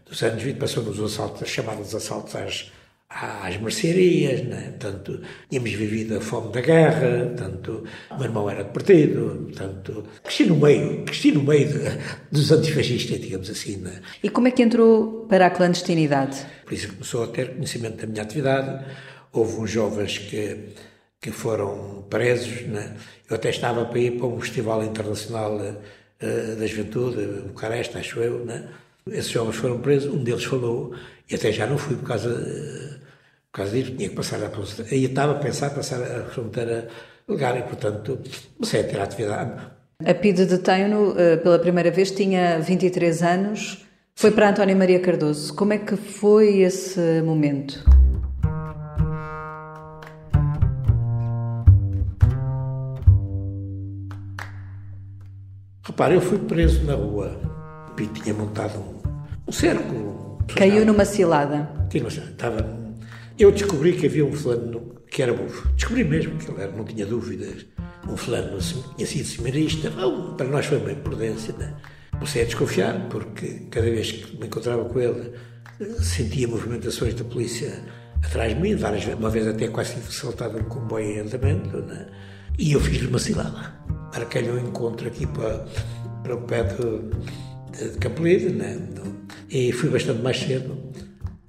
dos 0.06 0.24
anos 0.24 0.42
20, 0.42 0.58
passou 0.58 0.84
nos 0.84 1.00
assaltos, 1.00 1.44
as 1.44 1.50
chamadas 1.50 1.94
assaltos 1.94 2.36
às 2.36 2.72
às 3.10 3.58
mercearias, 3.58 4.44
né? 4.44 4.74
tanto 4.78 5.22
tínhamos 5.50 5.72
vivido 5.72 6.18
a 6.18 6.22
fome 6.22 6.52
da 6.52 6.60
guerra, 6.60 7.34
tanto 7.38 7.86
o 8.12 8.16
meu 8.16 8.26
irmão 8.26 8.50
era 8.50 8.64
de 8.64 8.72
partido, 8.72 9.50
tanto 9.56 10.04
cresci 10.22 10.46
no 10.46 10.58
meio, 10.58 11.06
cresci 11.06 11.32
no 11.32 11.42
meio 11.42 11.70
de, 11.70 11.80
dos 12.30 12.52
antifascistas, 12.52 13.20
digamos 13.20 13.50
assim. 13.50 13.78
Né? 13.78 14.02
E 14.22 14.30
como 14.30 14.50
é 14.50 14.52
que 14.52 14.62
entrou 14.62 15.26
para 15.30 15.46
a 15.48 15.50
clandestinidade? 15.50 16.46
Por 16.66 16.74
isso 16.74 16.90
começou 16.90 17.24
a 17.24 17.28
ter 17.28 17.54
conhecimento 17.54 18.02
da 18.02 18.08
minha 18.08 18.24
atividade, 18.24 18.86
houve 19.38 19.60
uns 19.60 19.70
jovens 19.70 20.18
que, 20.18 20.70
que 21.22 21.32
foram 21.32 22.06
presos, 22.10 22.62
né? 22.64 22.96
eu 23.30 23.36
até 23.36 23.50
estava 23.50 23.86
para 23.86 24.00
ir 24.00 24.18
para 24.18 24.28
um 24.28 24.40
festival 24.40 24.84
internacional 24.84 25.56
uh, 25.56 26.56
da 26.56 26.66
juventude, 26.66 27.26
Bucareste, 27.48 27.98
acho 27.98 28.20
eu, 28.20 28.46
né? 28.46 28.68
esses 29.10 29.32
jovens 29.32 29.56
foram 29.56 29.80
presos, 29.80 30.14
um 30.14 30.24
deles 30.24 30.44
falou, 30.44 30.94
e 31.30 31.36
até 31.36 31.52
já 31.52 31.68
não 31.68 31.78
fui 31.78 31.96
por 31.96 32.08
causa... 32.08 32.30
Uh, 32.30 33.08
por 33.50 33.64
causa 33.64 33.72
disso, 33.76 33.96
tinha 33.96 34.10
que 34.10 34.16
passar 34.16 34.44
a 34.44 34.50
fronteira. 34.52 34.92
Aí 34.92 35.06
estava 35.06 35.32
a 35.32 35.36
pensar 35.36 35.72
passar 35.72 36.00
a 36.00 36.26
fronteira 36.26 36.90
legal 37.28 37.58
e, 37.58 37.64
portanto, 37.64 38.20
comecei 38.56 38.82
a 38.82 38.84
ter 38.84 39.00
atividade. 39.00 39.68
A 40.06 40.14
PIDE 40.14 40.46
detém-no 40.46 41.16
pela 41.42 41.58
primeira 41.58 41.90
vez, 41.90 42.12
tinha 42.12 42.60
23 42.60 43.24
anos, 43.24 43.84
foi 44.16 44.32
para 44.32 44.50
António 44.50 44.76
Maria 44.76 45.00
Cardoso. 45.00 45.56
Como 45.56 45.74
é 45.74 45.80
que 45.80 45.96
foi 45.96 46.60
esse 46.60 47.22
momento? 47.24 47.84
Repare, 55.88 56.16
eu 56.16 56.22
fui 56.22 56.38
preso 56.38 56.84
na 56.84 56.96
rua. 56.96 57.40
PIDE 57.96 58.22
tinha 58.22 58.36
montado 58.36 58.78
um, 58.78 59.02
um 59.48 59.52
cerco. 59.54 60.44
Caiu 60.54 60.86
numa 60.86 61.06
cilada. 61.06 61.70
Estava 62.32 62.78
eu 63.40 63.52
descobri 63.54 63.94
que 63.94 64.06
havia 64.06 64.26
um 64.26 64.34
fulano 64.34 64.96
que 65.10 65.22
era 65.22 65.32
bufo. 65.32 65.70
Descobri 65.76 66.04
mesmo 66.04 66.38
que 66.38 66.52
ele 66.52 66.62
era, 66.62 66.72
não 66.74 66.84
tinha 66.84 67.06
dúvidas. 67.06 67.66
Um 68.06 68.18
fulano 68.18 68.58
tinha 68.98 69.08
sido 69.08 69.26
seminarista. 69.26 69.90
Para 70.36 70.48
nós 70.48 70.66
foi 70.66 70.80
uma 70.80 70.92
imprudência, 70.92 71.54
né? 71.58 71.74
Comecei 72.12 72.42
a 72.42 72.46
desconfiar, 72.46 73.08
porque 73.10 73.68
cada 73.72 73.90
vez 73.90 74.12
que 74.12 74.38
me 74.38 74.48
encontrava 74.48 74.84
com 74.84 75.00
ele, 75.00 75.32
sentia 76.02 76.50
movimentações 76.50 77.14
da 77.14 77.24
polícia 77.24 77.82
atrás 78.22 78.54
de 78.54 78.60
mim, 78.60 78.76
várias 78.76 79.06
uma 79.06 79.30
vez 79.30 79.48
até 79.48 79.70
quase 79.70 80.02
saltado 80.12 80.58
um 80.58 80.64
comboio 80.64 81.06
em 81.06 81.20
andamento, 81.20 81.78
né? 81.78 82.08
e 82.58 82.74
eu 82.74 82.80
fiz-lhe 82.82 83.08
uma 83.08 83.20
cilada. 83.20 83.77
Um 84.26 84.68
encontro 84.68 85.08
aqui 85.08 85.26
para, 85.28 85.66
para 86.24 86.36
o 86.36 86.42
pé 86.42 86.64
de, 86.64 87.90
de, 87.90 88.00
de 88.00 88.50
né? 88.50 88.80
e 89.50 89.72
fui 89.72 89.90
bastante 89.90 90.22
mais 90.22 90.38
cedo 90.38 90.78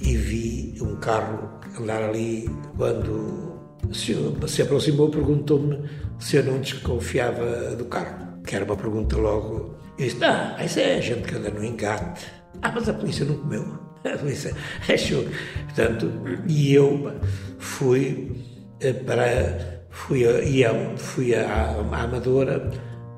e 0.01 0.17
vi 0.17 0.75
um 0.81 0.97
carro 0.97 1.61
andar 1.81 2.03
ali 2.03 2.49
quando 2.77 3.59
se, 3.93 4.15
se 4.47 4.63
aproximou, 4.63 5.11
perguntou-me 5.11 5.89
se 6.19 6.37
eu 6.37 6.45
não 6.45 6.61
desconfiava 6.61 7.75
do 7.77 7.85
carro, 7.87 8.41
que 8.45 8.55
era 8.55 8.65
uma 8.65 8.77
pergunta 8.77 9.17
logo. 9.17 9.77
Eu 9.99 10.07
disse: 10.07 10.25
Ah, 10.25 10.57
isso 10.65 10.81
é 10.81 11.01
gente 11.01 11.29
que 11.29 11.35
anda 11.37 11.51
no 11.51 11.65
engate. 11.65 12.27
Ah, 12.63 12.73
mas 12.73 12.89
a 12.89 12.93
polícia 12.93 13.25
não 13.25 13.37
comeu. 13.37 13.89
A 14.05 14.17
polícia 14.17 14.55
achou. 14.89 15.25
Portanto, 15.65 16.11
e 16.47 16.73
eu 16.73 17.13
fui 17.59 18.45
eh, 18.81 18.93
para. 18.93 19.78
Fui, 19.91 20.25
a, 20.25 20.97
fui 20.97 21.35
à, 21.35 21.47
à 21.47 22.03
Amadora 22.03 22.71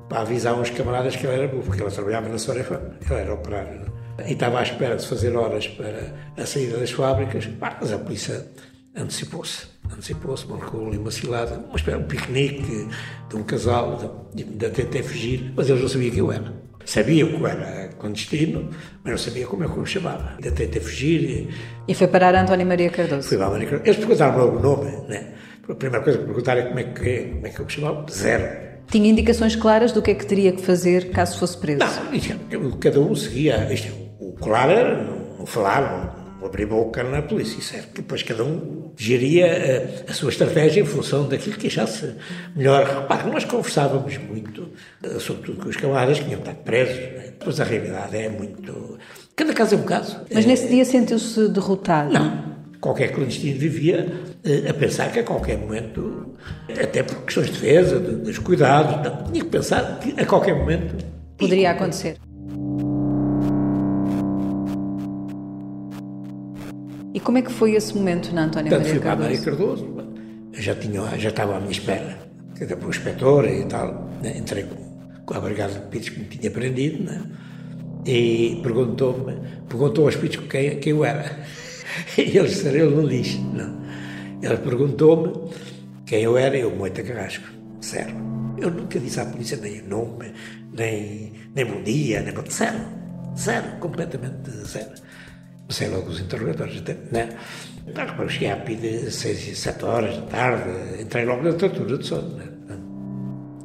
para 0.09 0.21
avisar 0.21 0.59
uns 0.59 0.69
camaradas 0.69 1.15
que 1.15 1.25
ela 1.25 1.35
era 1.35 1.47
boa, 1.47 1.63
porque 1.63 1.81
ela 1.81 1.91
trabalhava 1.91 2.27
na 2.27 2.37
Sorefa, 2.37 2.81
ela 3.09 3.19
era 3.19 3.33
operária 3.33 3.91
e 4.27 4.33
estava 4.33 4.59
à 4.59 4.63
espera 4.63 4.95
de 4.95 5.07
fazer 5.07 5.35
horas 5.35 5.67
para 5.67 6.13
a 6.37 6.45
saída 6.45 6.77
das 6.77 6.91
fábricas, 6.91 7.49
mas 7.59 7.91
a 7.91 7.97
polícia 7.97 8.45
antecipou-se. 8.95 9.67
Antecipou-se, 9.91 10.47
marcou 10.47 10.87
ali 10.87 10.97
uma 10.97 11.11
cilada, 11.11 11.59
uma 11.67 11.75
espera, 11.75 11.97
um 11.97 12.03
piquenique 12.03 12.87
de 13.29 13.35
um 13.35 13.43
casal, 13.43 14.29
de, 14.33 14.43
de 14.43 14.65
até 14.65 15.03
fugir, 15.03 15.53
mas 15.55 15.69
eles 15.69 15.81
não 15.81 15.89
sabiam 15.89 16.11
quem 16.11 16.19
eu 16.19 16.31
era. 16.31 16.53
Sabiam 16.85 17.27
que 17.29 17.35
eu 17.35 17.47
era 17.47 17.89
clandestino, 17.99 18.69
mas 19.03 19.11
não 19.11 19.17
sabia 19.17 19.45
como 19.45 19.63
é 19.63 19.67
que 19.67 19.73
eu 19.73 19.81
me 19.81 19.85
chamava. 19.85 20.37
De 20.39 20.47
até 20.47 20.79
fugir. 20.79 21.21
E, 21.21 21.49
e 21.87 21.93
foi 21.93 22.07
parar 22.07 22.33
a 22.35 22.41
António 22.41 22.65
Maria 22.65 22.89
Cardoso? 22.89 23.27
Fui 23.27 23.37
para 23.37 23.47
a 23.47 23.49
Maria 23.51 23.67
Cardoso. 23.67 23.89
Eles 23.89 23.99
perguntaram 23.99 24.55
o 24.55 24.59
nome, 24.59 24.91
né? 25.07 25.33
A 25.69 25.75
primeira 25.75 26.03
coisa 26.03 26.19
que 26.19 26.25
perguntaram 26.25 26.61
é 26.61 26.65
como 26.65 26.79
é 26.79 26.83
que, 26.83 27.19
como 27.33 27.47
é 27.47 27.49
que 27.49 27.59
eu 27.59 27.65
me 27.65 27.71
chamava. 27.71 28.05
Zero. 28.11 28.71
Tinha 28.89 29.09
indicações 29.09 29.55
claras 29.55 29.91
do 29.91 30.01
que 30.01 30.11
é 30.11 30.15
que 30.15 30.25
teria 30.25 30.51
que 30.51 30.61
fazer 30.61 31.11
caso 31.11 31.39
fosse 31.39 31.57
preso? 31.57 31.79
Não, 31.79 32.71
cada 32.71 32.99
um 32.99 33.15
seguia. 33.15 33.71
Isto, 33.71 33.93
o 34.19 34.33
claro 34.33 34.71
era 34.71 35.03
não 35.03 35.45
falar, 35.45 36.15
não 36.39 36.45
abrir 36.45 36.65
boca 36.65 37.03
na 37.03 37.21
polícia. 37.21 37.59
Isso 37.59 37.75
era 37.75 37.83
que 37.83 38.01
depois 38.01 38.23
cada 38.23 38.43
um 38.43 38.91
geria 38.97 40.03
a, 40.07 40.11
a, 40.11 40.13
sua 40.13 40.29
estratégia 40.29 40.81
em 40.81 40.85
função 40.85 41.27
daquilo 41.27 41.55
que 41.55 41.67
achasse 41.67 42.15
melhor. 42.55 42.83
Repare, 42.83 43.29
nós 43.29 43.45
conversávamos 43.45 44.17
muito, 44.17 44.69
sobretudo 45.19 45.61
com 45.61 45.69
os 45.69 45.77
camaradas 45.77 46.19
que 46.19 46.25
tinham 46.25 46.39
estado 46.39 46.57
presos. 46.57 46.97
Né? 46.97 47.33
Pois 47.39 47.59
a 47.59 47.63
realidade 47.63 48.17
é 48.17 48.29
muito. 48.29 48.97
Cada 49.35 49.53
caso 49.53 49.75
é 49.75 49.77
um 49.77 49.83
caso. 49.83 50.19
Mas 50.33 50.45
nesse 50.45 50.67
dia 50.67 50.83
sentiu-se 50.83 51.47
derrotado? 51.47 52.13
Não. 52.13 52.51
Qualquer 52.81 53.11
clandestino 53.13 53.59
vivia 53.59 54.07
eh, 54.09 54.30
a 54.69 54.73
pensar 54.73 55.11
que 55.11 55.19
a 55.19 55.23
qualquer 55.23 55.57
momento, 55.57 56.35
até 56.69 57.03
por 57.03 57.23
questões 57.23 57.47
de 57.47 57.53
defesa, 57.53 57.99
de, 57.99 58.15
dos 58.15 58.39
cuidados, 58.39 58.95
tinha 59.31 59.43
que 59.43 59.49
pensar 59.49 59.99
que 59.99 60.19
a 60.19 60.25
qualquer 60.25 60.55
momento. 60.55 60.95
Poderia 61.37 61.71
acontecer. 61.71 62.17
E 67.13 67.19
como 67.19 67.37
é 67.37 67.41
que 67.41 67.51
foi 67.51 67.75
esse 67.75 67.95
momento 67.95 68.33
na 68.33 68.45
Antónia 68.45 68.69
Portanto, 68.69 68.87
Maria 68.87 68.93
fui 68.93 68.99
para 68.99 69.11
a 69.11 69.15
Maria 69.15 69.41
Cardoso? 69.41 69.85
Cardoso, 69.85 70.13
já, 70.53 70.75
tinha, 70.75 71.19
já 71.19 71.29
estava 71.29 71.57
à 71.57 71.59
minha 71.59 71.71
espera, 71.71 72.17
era 72.59 72.77
para 72.77 72.87
o 72.87 72.89
inspetor 72.89 73.47
e 73.47 73.65
tal. 73.65 74.09
Né? 74.23 74.37
Entrei 74.37 74.63
com, 74.63 75.21
com 75.25 75.33
a 75.33 75.39
brigada 75.39 75.73
de 75.73 75.87
pitos 75.87 76.09
que 76.09 76.19
me 76.19 76.25
tinha 76.25 76.49
prendido, 76.49 77.03
né? 77.03 77.21
e 78.05 78.59
perguntou-me, 78.63 79.35
perguntou 79.67 80.05
aos 80.05 80.15
pitos 80.15 80.43
quem, 80.47 80.79
quem 80.79 80.93
eu 80.93 81.05
era. 81.05 81.39
E 82.17 82.37
eles 82.37 82.51
disseram, 82.51 82.85
ele 82.85 82.95
não 82.95 83.05
diz, 83.05 83.37
não. 83.53 83.81
Ele 84.41 84.57
perguntou-me 84.57 85.51
quem 86.05 86.23
eu 86.23 86.37
era 86.37 86.57
eu, 86.57 86.75
Moita 86.75 87.03
Carrasco, 87.03 87.45
zero. 87.83 88.11
Eu 88.57 88.71
nunca 88.71 88.99
disse 88.99 89.19
à 89.19 89.25
polícia 89.25 89.57
nem 89.57 89.81
o 89.81 89.87
nome, 89.87 90.33
nem, 90.73 91.33
nem 91.55 91.65
bom 91.65 91.81
dia, 91.83 92.21
nem 92.21 92.33
bom... 92.33 92.43
Zero, 92.49 92.79
zero, 93.37 93.67
completamente 93.79 94.49
zero. 94.65 94.91
Comecei 95.61 95.87
logo 95.87 96.09
os 96.09 96.19
interrogatórios, 96.19 96.83
né? 97.11 97.29
Claro, 97.93 98.13
quando 98.15 98.29
cheguei 98.29 98.51
a 98.51 98.57
pedir 98.57 99.11
seis 99.11 99.47
e 99.47 99.55
sete 99.55 99.85
horas 99.85 100.17
da 100.17 100.23
tarde, 100.23 101.01
entrei 101.01 101.25
logo 101.25 101.43
na 101.43 101.53
tortura 101.53 101.97
de 101.97 102.05
sono, 102.05 102.35
né? 102.35 102.45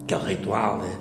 Aquele 0.05 0.37
ritual 0.37 0.79
né? 0.79 0.97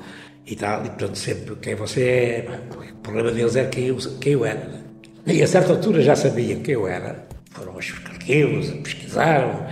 e 0.48 0.55
tal, 0.55 0.86
e 0.86 0.89
portanto 0.89 1.17
sempre 1.17 1.55
quem 1.58 1.75
você 1.75 2.46
é, 2.48 2.60
o 2.91 2.96
problema 2.98 3.32
deles 3.32 3.55
era 3.55 3.70
quem 3.70 3.86
eu, 3.86 3.98
quem 4.20 4.34
eu 4.34 4.46
era, 4.46 4.67
né? 4.67 4.82
E 5.27 5.41
a 5.41 5.48
certa 5.48 5.74
altura 5.74 6.01
já 6.01 6.15
sabiam 6.15 6.62
quem 6.62 6.74
eu 6.74 6.88
era. 6.88 7.27
Foram 7.51 7.74
aos 7.74 7.86
carqueiros, 8.25 8.72
pesquisaram, 8.72 9.67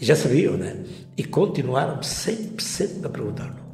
já 0.00 0.14
sabiam, 0.14 0.56
né? 0.56 0.76
E 1.16 1.24
continuaram 1.24 2.02
sempre, 2.02 2.62
sempre 2.62 3.06
a 3.06 3.10
perguntar 3.10 3.46
não. 3.46 3.66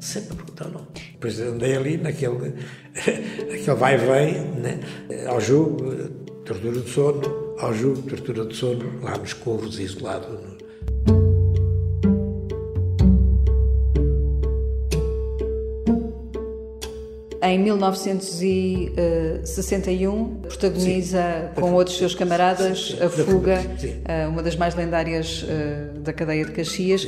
Sempre 0.00 0.32
a 0.32 0.36
perguntar 0.36 0.68
não. 0.68 0.86
Depois 1.12 1.40
andei 1.40 1.76
ali 1.76 1.96
naquele, 1.98 2.54
naquele 3.48 3.76
vai 3.76 3.94
e 3.94 3.98
vem, 3.98 4.44
né? 4.60 4.80
Ao 5.26 5.40
jogo, 5.40 5.94
tortura 6.44 6.80
de 6.80 6.90
sono, 6.90 7.54
ao 7.58 7.74
jogo, 7.74 8.02
tortura 8.02 8.46
de 8.46 8.56
sono, 8.56 9.02
lá 9.02 9.16
nos 9.18 9.34
corros, 9.34 9.78
isolado. 9.78 10.28
No... 10.28 11.15
Em 17.46 17.58
1961, 17.60 20.40
protagoniza 20.40 21.52
sim. 21.54 21.60
com 21.60 21.74
outros 21.74 21.96
seus 21.96 22.12
camaradas 22.12 22.88
sim, 22.88 22.96
sim. 22.96 23.04
a 23.04 23.08
fuga, 23.08 23.60
uh, 23.60 24.30
uma 24.30 24.42
das 24.42 24.56
mais 24.56 24.74
lendárias 24.74 25.44
uh, 25.44 26.00
da 26.00 26.12
cadeia 26.12 26.44
de 26.44 26.50
Caxias. 26.50 27.06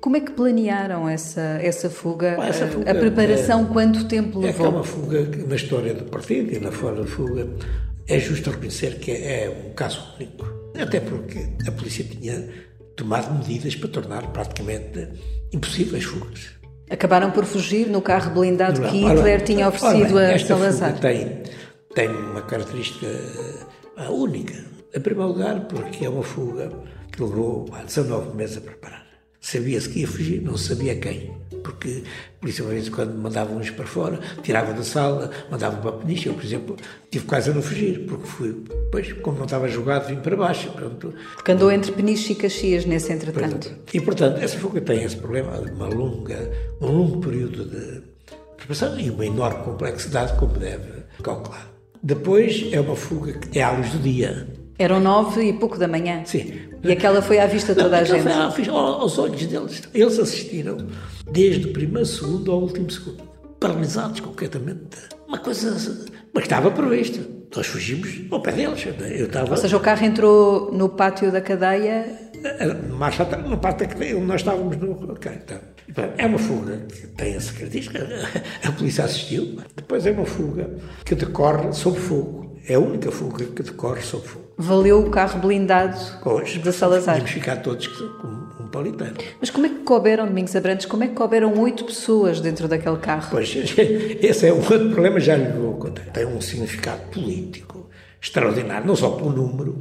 Como 0.00 0.16
é 0.16 0.20
que 0.20 0.30
planearam 0.30 1.08
essa, 1.08 1.58
essa 1.60 1.90
fuga? 1.90 2.36
Bom, 2.36 2.44
essa 2.44 2.68
fuga 2.68 2.88
a 2.88 2.94
preparação, 2.94 3.64
é, 3.64 3.66
quanto 3.72 4.06
tempo 4.06 4.38
levou? 4.38 4.66
É, 4.66 4.68
é 4.68 4.72
uma 4.72 4.84
fuga 4.84 5.26
que, 5.26 5.38
na 5.38 5.56
história 5.56 5.92
do 5.92 6.04
partido 6.04 6.54
e 6.54 6.60
na 6.60 6.70
fora 6.70 7.02
da 7.02 7.08
fuga, 7.08 7.48
é 8.06 8.20
justo 8.20 8.50
reconhecer 8.50 9.00
que 9.00 9.10
é 9.10 9.52
um 9.66 9.72
caso 9.74 10.00
único. 10.16 10.46
Até 10.80 11.00
porque 11.00 11.48
a 11.66 11.72
polícia 11.72 12.04
tinha 12.04 12.48
tomado 12.96 13.34
medidas 13.34 13.74
para 13.74 13.88
tornar 13.88 14.28
praticamente 14.28 15.08
impossíveis 15.52 16.04
fugas. 16.04 16.59
Acabaram 16.90 17.30
por 17.30 17.44
fugir 17.44 17.86
no 17.86 18.02
carro 18.02 18.32
blindado 18.32 18.82
que 18.82 18.98
Hitler 18.98 19.34
ora, 19.34 19.40
tinha 19.40 19.68
oferecido 19.68 20.16
ora, 20.16 20.34
a 20.34 20.38
Salazar. 20.38 20.98
Tem, 20.98 21.42
tem 21.94 22.08
uma 22.08 22.42
característica 22.42 23.06
única. 24.10 24.54
Em 24.92 25.00
primeiro 25.00 25.32
lugar, 25.32 25.60
porque 25.68 26.04
é 26.04 26.08
uma 26.08 26.24
fuga 26.24 26.72
que 27.12 27.22
levou 27.22 27.66
19 27.86 28.36
meses 28.36 28.56
a 28.56 28.60
preparar. 28.60 29.09
Sabia-se 29.40 29.88
que 29.88 30.00
ia 30.00 30.08
fugir, 30.08 30.42
não 30.42 30.56
sabia 30.56 30.94
quem. 30.96 31.30
Porque 31.62 32.02
a 32.36 32.40
polícia, 32.40 32.64
uma 32.64 32.72
vez 32.72 32.88
quando 32.88 33.14
mandava 33.16 33.52
uns 33.52 33.70
para 33.70 33.86
fora, 33.86 34.18
tirava 34.42 34.72
da 34.72 34.82
sala, 34.82 35.30
mandava 35.50 35.76
para 35.78 35.90
a 35.90 35.92
peniche. 35.94 36.26
Eu, 36.26 36.34
por 36.34 36.44
exemplo, 36.44 36.76
tive 37.10 37.24
quase 37.26 37.50
a 37.50 37.54
não 37.54 37.62
fugir, 37.62 38.06
porque 38.06 38.26
fui, 38.26 38.64
depois, 38.68 39.12
como 39.14 39.38
não 39.38 39.44
estava 39.44 39.68
jogado, 39.68 40.08
vim 40.08 40.16
para 40.16 40.36
baixo. 40.36 40.70
Pronto. 40.72 41.14
Porque 41.34 41.52
andou 41.52 41.70
entre 41.70 41.92
peniche 41.92 42.32
e 42.32 42.36
Caxias 42.36 42.84
nesse 42.84 43.12
entretanto. 43.12 43.74
E, 43.92 44.00
portanto, 44.00 44.42
essa 44.42 44.58
fuga 44.58 44.80
tem 44.80 45.02
esse 45.02 45.16
problema 45.16 45.58
de 45.58 45.70
uma 45.70 45.86
longa, 45.86 46.50
um 46.80 46.86
longo 46.86 47.20
período 47.20 47.64
de 47.64 48.02
preparação 48.56 48.98
e 49.00 49.10
uma 49.10 49.26
enorme 49.26 49.64
complexidade, 49.64 50.38
como 50.38 50.52
deve 50.58 51.04
calcular. 51.22 51.70
Depois 52.02 52.68
é 52.72 52.80
uma 52.80 52.96
fuga 52.96 53.34
que 53.34 53.58
é 53.58 53.62
à 53.62 53.72
luz 53.72 53.90
do 53.90 53.98
dia. 53.98 54.46
Eram 54.78 55.00
nove 55.00 55.42
e 55.42 55.52
pouco 55.52 55.78
da 55.78 55.86
manhã. 55.86 56.22
Sim. 56.24 56.69
E 56.82 56.92
aquela 56.92 57.20
foi 57.20 57.38
à 57.38 57.46
vista 57.46 57.74
de 57.74 57.80
toda 57.80 57.98
a 57.98 58.04
gente. 58.04 58.22
Foi 58.54 58.68
aos 58.68 59.18
olhos 59.18 59.46
deles. 59.46 59.82
Eles 59.92 60.18
assistiram 60.18 60.78
desde 61.30 61.66
o 61.66 61.72
primeiro 61.72 62.06
segundo 62.06 62.50
ao 62.52 62.60
último 62.62 62.90
segundo. 62.90 63.22
Paralisados 63.58 64.20
completamente. 64.20 64.96
Uma 65.28 65.38
coisa. 65.38 65.76
Mas 66.32 66.44
estava 66.44 66.70
previsto. 66.70 67.20
Nós 67.54 67.66
fugimos 67.66 68.20
ao 68.30 68.40
pé 68.40 68.52
deles. 68.52 68.86
Eu 68.86 69.26
estava... 69.26 69.50
Ou 69.50 69.56
seja, 69.56 69.76
o 69.76 69.80
carro 69.80 70.04
entrou 70.04 70.72
no 70.72 70.88
pátio 70.88 71.30
da 71.30 71.40
cadeia. 71.40 72.30
Atrás, 72.38 73.46
no 73.46 73.58
pátio 73.58 73.86
da 73.86 73.92
cadeia, 73.92 74.16
onde 74.16 74.26
nós 74.26 74.40
estávamos 74.40 74.76
no. 74.78 75.12
Okay, 75.12 75.32
então. 75.44 75.58
É 76.16 76.24
uma 76.24 76.38
fuga 76.38 76.86
que 76.88 77.08
tem 77.08 77.34
essa 77.34 77.52
característica. 77.52 78.08
A 78.64 78.72
polícia 78.72 79.04
assistiu. 79.04 79.58
Depois 79.76 80.06
é 80.06 80.12
uma 80.12 80.24
fuga 80.24 80.70
que 81.04 81.14
decorre 81.14 81.72
sob 81.72 81.98
fogo. 81.98 82.56
É 82.66 82.74
a 82.74 82.78
única 82.78 83.10
fuga 83.10 83.44
que 83.44 83.62
decorre 83.62 84.00
sob 84.00 84.26
fogo. 84.26 84.39
Valeu 84.60 85.00
o 85.00 85.08
carro 85.08 85.40
blindado 85.40 85.98
pois, 86.22 86.50
de 86.50 86.70
Salazar. 86.70 87.14
Tínhamos 87.14 87.30
ficar 87.32 87.56
todos 87.56 87.86
com 87.86 88.26
um 88.62 88.68
paliteiro. 88.68 89.14
Mas 89.40 89.48
como 89.48 89.64
é 89.64 89.70
que 89.70 89.76
couberam, 89.76 90.26
Domingos 90.26 90.54
Abrantes, 90.54 90.84
como 90.84 91.02
é 91.02 91.08
que 91.08 91.14
couberam 91.14 91.58
oito 91.60 91.82
pessoas 91.86 92.42
dentro 92.42 92.68
daquele 92.68 92.98
carro? 92.98 93.26
Pois, 93.30 93.56
esse 93.56 94.46
é 94.46 94.52
um 94.52 94.58
outro 94.58 94.90
problema, 94.90 95.18
já 95.18 95.34
lhe 95.34 95.48
vou 95.48 95.78
contar. 95.78 96.02
Tem 96.12 96.26
um 96.26 96.42
significado 96.42 97.00
político 97.10 97.88
extraordinário, 98.20 98.86
não 98.86 98.94
só 98.94 99.08
pelo 99.12 99.32
número, 99.32 99.80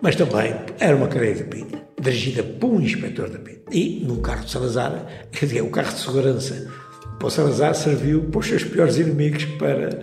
mas 0.00 0.16
também 0.16 0.56
era 0.80 0.96
uma 0.96 1.08
cadeia 1.08 1.34
de 1.34 1.44
pilha, 1.44 1.82
dirigida 2.00 2.42
por 2.42 2.70
um 2.70 2.80
inspetor 2.80 3.28
da 3.28 3.38
pilha. 3.38 3.60
E 3.70 4.06
num 4.06 4.22
carro 4.22 4.46
de 4.46 4.50
Salazar, 4.50 5.04
quer 5.32 5.44
dizer, 5.44 5.60
o 5.60 5.68
carro 5.68 5.92
de 5.92 6.00
segurança 6.00 6.72
para 7.18 7.28
o 7.28 7.30
Salazar 7.30 7.74
serviu 7.74 8.22
para 8.22 8.38
os 8.40 8.46
seus 8.46 8.64
piores 8.64 8.96
inimigos 8.96 9.44
para, 9.58 10.00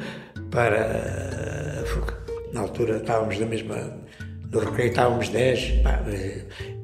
para 0.51 1.81
a 1.81 1.85
fuga. 1.87 2.21
Na 2.53 2.59
altura 2.61 2.97
estávamos 2.97 3.39
na 3.39 3.47
mesma 3.47 4.00
no 4.51 4.59
recreio 4.59 4.89
estávamos 4.89 5.29
10, 5.29 5.81
pá, 5.81 6.03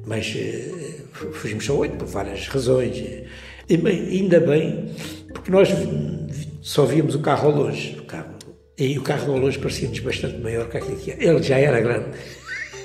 mas 0.06 0.34
eh, 0.36 0.70
fugimos 1.32 1.64
só 1.64 1.76
8 1.76 1.96
por 1.96 2.06
várias 2.06 2.48
razões. 2.48 2.96
E 2.96 3.74
ainda 3.86 4.40
bem, 4.40 4.94
porque 5.32 5.50
nós 5.50 5.68
só 6.62 6.86
víamos 6.86 7.14
o 7.14 7.20
carro 7.20 7.50
ao 7.50 7.56
longe. 7.56 7.98
O 7.98 8.04
carro, 8.04 8.34
e 8.78 8.98
o 8.98 9.02
carro 9.02 9.32
ao 9.32 9.38
longe 9.38 9.58
parecia-nos 9.58 9.98
bastante 10.00 10.38
maior 10.38 10.68
que 10.68 10.78
aquele 10.78 10.96
que 10.96 11.10
era. 11.10 11.24
Ele 11.24 11.42
já 11.42 11.58
era 11.58 11.80
grande. 11.80 12.06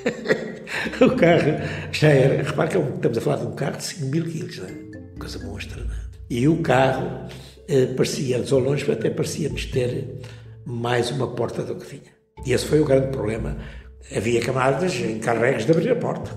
o 1.01 1.15
carro 1.15 1.53
já 1.91 2.09
era. 2.09 2.43
Repare 2.43 2.69
que 2.69 2.77
é 2.77 2.81
estamos 2.81 3.17
a 3.17 3.21
falar 3.21 3.37
de 3.37 3.45
um 3.45 3.55
carro 3.55 3.77
de 3.77 3.83
5 3.83 4.05
mil 4.07 4.25
quilos, 4.25 4.57
não 4.57 4.67
é? 4.67 4.83
coisa 5.17 5.39
monstra. 5.39 5.81
É? 5.81 5.85
E 6.29 6.47
o 6.47 6.57
carro 6.61 7.27
eh, 7.69 7.85
parecia-nos 7.85 8.51
ao 8.51 8.59
longe, 8.59 8.91
até 8.91 9.09
parecia-nos 9.09 9.65
ter 9.65 10.19
mais 10.65 11.09
uma 11.11 11.33
porta 11.33 11.63
do 11.63 11.75
que 11.75 11.85
tinha. 11.85 12.13
E 12.45 12.51
esse 12.51 12.65
foi 12.65 12.81
o 12.81 12.85
grande 12.85 13.07
problema 13.07 13.57
havia 14.15 14.41
camadas 14.41 14.95
encarregues 14.95 15.65
de 15.65 15.71
abrir 15.71 15.91
a 15.91 15.95
porta. 15.95 16.31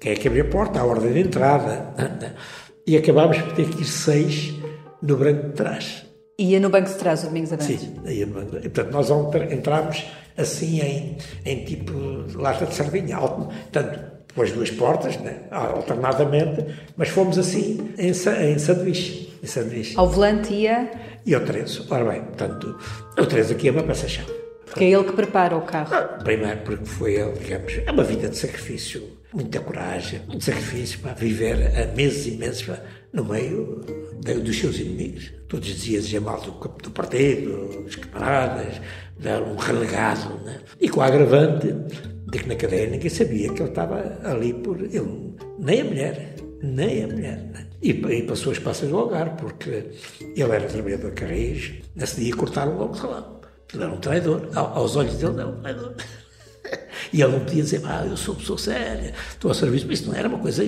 Quem 0.00 0.12
é 0.12 0.14
que 0.14 0.28
abria 0.28 0.42
a 0.42 0.48
porta? 0.48 0.80
A 0.80 0.84
ordem 0.84 1.12
de 1.12 1.20
entrada. 1.20 1.94
E 2.86 2.96
acabámos 2.96 3.38
por 3.38 3.52
ter 3.52 3.68
que 3.68 3.82
ir 3.82 3.86
seis 3.86 4.54
no 5.02 5.16
banco 5.16 5.48
de 5.48 5.52
trás. 5.54 6.04
Ia 6.38 6.58
no 6.60 6.68
banco 6.68 6.88
de 6.88 6.96
trás 6.96 7.22
o 7.22 7.26
Domingos 7.26 7.52
Abrantes? 7.52 7.80
Sim, 7.80 8.00
ia 8.06 8.26
no 8.26 8.34
banco 8.34 8.46
de 8.46 8.50
trás. 8.50 8.64
Portanto, 8.64 8.92
nós 8.92 9.52
entrámos 9.52 10.04
assim 10.36 10.80
em, 10.80 11.16
em 11.44 11.64
tipo 11.64 11.92
lata 12.34 12.66
de 12.66 12.74
sardinha, 12.74 13.18
tanto 13.70 14.14
com 14.34 14.42
as 14.42 14.50
duas 14.50 14.70
portas, 14.70 15.16
né, 15.18 15.44
alternadamente, 15.50 16.66
mas 16.96 17.08
fomos 17.08 17.38
assim 17.38 17.92
em, 17.96 18.08
em 18.10 18.58
sanduíche. 18.58 19.32
Em 19.42 19.46
sanduíche. 19.46 19.94
Ao 19.96 20.08
volante 20.08 20.52
ia? 20.52 20.90
E 21.24 21.34
ao 21.34 21.40
Terezo. 21.42 21.86
Ora 21.88 22.04
bem, 22.04 22.22
portanto, 22.22 22.76
o 23.16 23.26
Terezo 23.26 23.54
aqui 23.54 23.68
é 23.68 23.70
uma 23.70 23.84
peça-chave. 23.84 24.43
Porque 24.66 24.84
é 24.84 24.90
ele 24.90 25.04
que 25.04 25.12
prepara 25.12 25.56
o 25.56 25.62
carro. 25.62 25.94
Ah, 25.94 26.02
primeiro 26.22 26.60
porque 26.60 26.84
foi 26.84 27.14
ele, 27.14 27.32
digamos, 27.32 27.72
é 27.86 27.90
uma 27.90 28.04
vida 28.04 28.28
de 28.28 28.36
sacrifício, 28.36 29.02
muita 29.32 29.60
coragem, 29.60 30.20
muito 30.26 30.44
sacrifício 30.44 30.98
para 31.00 31.14
viver 31.14 31.56
há 31.76 31.94
meses 31.94 32.26
e 32.26 32.36
meses 32.36 32.66
no 33.12 33.24
meio 33.24 33.84
dos 34.42 34.58
seus 34.58 34.78
inimigos. 34.78 35.32
Todos 35.48 35.68
os 35.68 35.82
dias 35.82 36.06
dizer 36.06 36.20
mal 36.20 36.40
do, 36.40 36.50
do 36.50 36.90
partido, 36.90 37.82
dos 37.84 37.96
camaradas, 37.96 38.80
um 39.46 39.56
relegado, 39.56 40.42
né? 40.44 40.60
e 40.80 40.88
com 40.88 41.00
a 41.00 41.06
agravante 41.06 41.72
de 42.30 42.38
que 42.38 42.48
na 42.48 42.56
cadeia 42.56 42.88
ninguém 42.88 43.10
sabia 43.10 43.52
que 43.52 43.62
ele 43.62 43.68
estava 43.68 44.18
ali 44.24 44.52
por 44.52 44.80
ele, 44.80 45.36
nem 45.58 45.82
a 45.82 45.84
mulher, 45.84 46.34
nem 46.62 47.04
a 47.04 47.06
mulher. 47.06 47.38
Né? 47.52 47.66
E, 47.80 47.90
e 47.90 48.22
passou 48.22 48.50
as 48.50 48.58
passas 48.58 48.88
do 48.88 48.96
lugar, 48.96 49.36
porque 49.36 49.90
ele 50.20 50.42
era 50.42 50.64
trabalhador 50.64 51.10
de 51.10 51.20
Carris, 51.20 51.74
nesse 51.94 52.20
dia 52.20 52.34
cortaram 52.34 52.76
logo 52.76 52.94
o 52.94 52.96
salário 52.96 53.34
Ele 53.72 53.82
era 53.82 53.92
um 53.92 53.98
traidor. 53.98 54.48
Aos 54.54 54.96
olhos 54.96 55.14
dele, 55.14 55.40
era 55.40 55.48
um 55.48 55.60
traidor. 55.60 55.94
E 57.12 57.22
ele 57.22 57.32
não 57.32 57.40
podia 57.40 57.62
dizer, 57.62 57.82
ah, 57.84 58.04
eu 58.08 58.16
sou 58.16 58.34
pessoa 58.34 58.58
séria, 58.58 59.12
estou 59.28 59.50
a 59.50 59.54
serviço. 59.54 59.90
Isso 59.92 60.08
não 60.08 60.14
era 60.14 60.28
uma 60.28 60.38
coisa, 60.38 60.64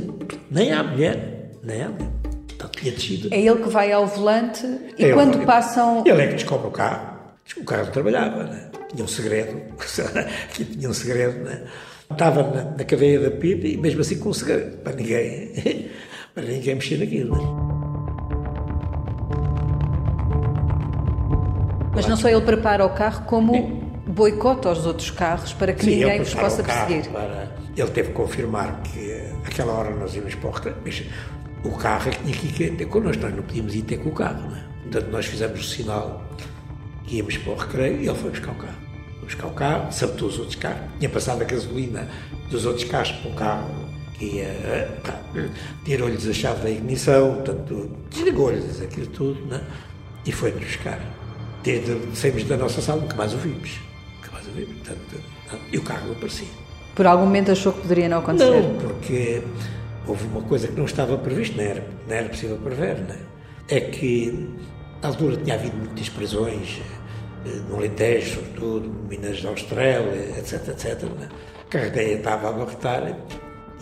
nem 0.51 0.73
à 0.73 0.83
mulher, 0.83 1.51
nem 1.63 1.83
à 1.83 1.89
mulher. 1.89 2.11
Então, 2.55 2.69
tinha 2.69 2.93
descido. 2.93 3.29
É 3.33 3.41
ele 3.41 3.63
que 3.63 3.69
vai 3.69 3.93
ao 3.93 4.07
volante 4.07 4.67
e 4.99 5.05
é 5.05 5.13
quando 5.13 5.37
ele, 5.37 5.47
passam. 5.47 6.05
Ele 6.07 6.23
é 6.23 6.27
que 6.29 6.35
descobre 6.35 6.69
o 6.69 6.71
carro. 6.71 7.17
O 7.57 7.65
carro 7.65 7.85
não 7.85 7.93
trabalhava, 7.93 8.45
né? 8.45 8.71
tinha 8.89 9.05
um 9.05 9.09
segredo. 9.09 9.61
tinha 10.53 10.89
um 10.89 10.95
segredo, 10.95 11.45
né? 11.45 11.65
Estava 12.11 12.43
na, 12.43 12.65
na 12.71 12.85
cadeia 12.85 13.21
da 13.21 13.31
PIB 13.31 13.75
e 13.75 13.77
mesmo 13.77 14.01
assim 14.01 14.19
com 14.19 14.31
um 14.31 14.33
segredo, 14.33 14.79
para 14.79 14.95
ninguém, 14.95 15.53
para 16.35 16.45
ninguém 16.45 16.75
mexer 16.77 16.99
naquilo. 16.99 17.37
Né? 17.37 17.76
Mas 21.97 22.07
não 22.07 22.17
só 22.17 22.29
ele 22.29 22.43
prepara 22.43 22.85
o 22.85 22.91
carro, 22.91 23.25
como 23.25 23.53
boicota 24.07 24.69
aos 24.69 24.87
outros 24.87 25.11
carros 25.11 25.53
para 25.53 25.73
que 25.73 25.85
Sim, 25.85 25.97
ninguém 25.97 26.21
os 26.21 26.35
possa 26.35 26.63
perseguir. 26.63 27.11
Para... 27.11 27.51
Ele 27.77 27.91
teve 27.91 28.09
que 28.09 28.15
confirmar 28.15 28.81
que 28.83 29.33
aquela 29.45 29.73
hora 29.73 29.91
nós 29.95 30.15
íamos 30.15 30.35
para 30.35 30.51
o 30.51 30.53
mas 30.85 31.03
o 31.65 31.71
carro 31.73 32.09
é 32.09 32.13
que 32.13 32.23
tinha 32.23 32.53
que 32.53 32.65
ir 32.65 32.77
ter 32.77 32.87
connosco, 32.87 33.23
nós 33.23 33.35
não 33.35 33.43
podíamos 33.43 33.75
ir 33.75 33.83
ter 33.83 33.99
com 33.99 34.11
o 34.11 34.13
carro. 34.13 34.49
Não 34.49 34.57
é? 34.57 34.61
Portanto, 34.83 35.11
nós 35.11 35.27
fizemos 35.27 35.61
o 35.61 35.65
sinal 35.65 36.25
que 37.05 37.17
íamos 37.17 37.37
para 37.39 37.53
o 37.53 37.57
recreio 37.57 38.01
e 38.03 38.09
ele 38.09 38.19
foi 38.19 38.31
buscar 38.31 38.53
o 38.53 38.55
carro. 38.55 38.79
Foi 39.19 39.25
buscar 39.25 39.47
o 39.47 39.51
carro, 39.51 39.93
sabotou 39.93 40.29
os 40.29 40.39
outros 40.39 40.57
carros, 40.57 40.83
tinha 40.99 41.09
passado 41.09 41.43
a 41.43 41.45
gasolina 41.45 42.09
dos 42.51 42.65
outros 42.65 42.85
carros 42.85 43.13
para 43.13 43.31
o 43.31 43.35
carro 43.35 43.87
que 44.15 44.25
ia, 44.25 44.89
tirou-lhes 45.85 46.27
a 46.27 46.33
chave 46.33 46.63
da 46.63 46.71
ignição, 46.71 47.35
portanto, 47.35 47.91
desligou-lhes 48.11 48.81
aquilo 48.81 49.07
tudo, 49.09 49.45
né? 49.47 49.61
e 50.25 50.33
foi-nos 50.33 50.65
buscar. 50.65 51.01
Desde 51.67 51.99
saímos 52.15 52.45
da 52.45 52.57
nossa 52.57 52.81
sala, 52.81 53.01
nunca 53.01 53.17
mais 53.17 53.33
ouvimos. 53.35 53.81
Nunca 54.15 54.31
mais 54.31 54.47
ouvimos, 54.47 54.77
portanto, 54.77 55.21
e 55.73 55.77
o 55.77 55.83
carro 55.83 56.07
não 56.07 56.13
aparecia. 56.13 56.47
Por 56.95 57.07
algum 57.09 57.25
momento 57.25 57.51
achou 57.51 57.73
que 57.73 57.81
poderia 57.81 58.09
não 58.09 58.19
acontecer? 58.19 58.63
Não, 58.63 58.79
porque 58.79 59.43
houve 60.07 60.25
uma 60.27 60.43
coisa 60.43 60.69
que 60.69 60.75
não 60.75 60.85
estava 60.85 61.19
prevista, 61.19 61.61
não 61.61 61.69
era, 61.69 61.85
não 62.07 62.15
era 62.15 62.29
possível 62.29 62.57
prever, 62.59 63.01
não 63.01 63.15
é? 63.17 63.19
é 63.69 63.81
que 63.81 64.49
na 65.03 65.09
altura 65.09 65.37
tinha 65.39 65.57
havido 65.57 65.77
muitas 65.77 66.09
prisões, 66.09 66.81
eh, 67.45 67.49
no 67.69 67.79
Alentejo, 67.79 68.37
sobretudo, 68.37 68.89
Minas 69.09 69.39
de 69.39 69.47
Austrália, 69.49 70.39
etc, 70.39 70.69
etc. 70.69 71.03
Né? 71.19 71.29
A 71.67 71.69
carreira 71.69 72.01
estava 72.13 72.47
a 72.47 72.51
abarrotar 72.51 73.13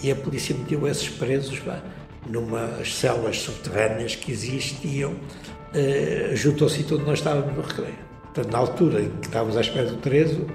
e 0.03 0.11
a 0.11 0.17
polícia 0.17 0.57
meteu 0.57 0.89
esses 0.89 1.11
presos 1.11 1.59
pá, 1.59 1.83
numas 2.27 2.95
celas 2.95 3.41
subterrâneas 3.41 4.17
que 4.17 4.33
existiam 4.33 5.15
eh, 5.75 6.31
junto 6.35 6.65
ao 6.65 6.71
sítio 6.71 6.97
onde 6.97 7.07
nós 7.07 7.19
estávamos 7.19 7.55
no 7.55 7.63
recreio. 7.63 7.99
Portanto, 8.23 8.53
na 8.53 8.59
altura 8.59 9.01
em 9.01 9.11
que 9.11 9.27
estávamos 9.27 9.57
à 9.57 9.61
espera 9.61 9.87
do 9.87 9.97
Terezo, 9.97 10.47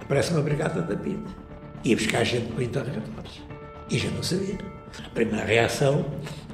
aparece 0.00 0.32
uma 0.32 0.42
brigada 0.42 0.82
da 0.82 0.96
PID. 0.96 1.20
Ia 1.84 1.96
buscar 1.96 2.24
gente 2.24 2.52
para 2.52 2.64
interrogatórios. 2.64 3.42
E 3.90 3.98
já 3.98 4.10
não 4.10 4.22
sabia. 4.22 4.58
A 5.04 5.10
primeira 5.10 5.44
reação 5.44 6.04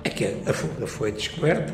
é 0.05 0.09
que 0.09 0.37
a 0.47 0.53
fuga 0.53 0.87
foi 0.87 1.13
descoberta. 1.13 1.73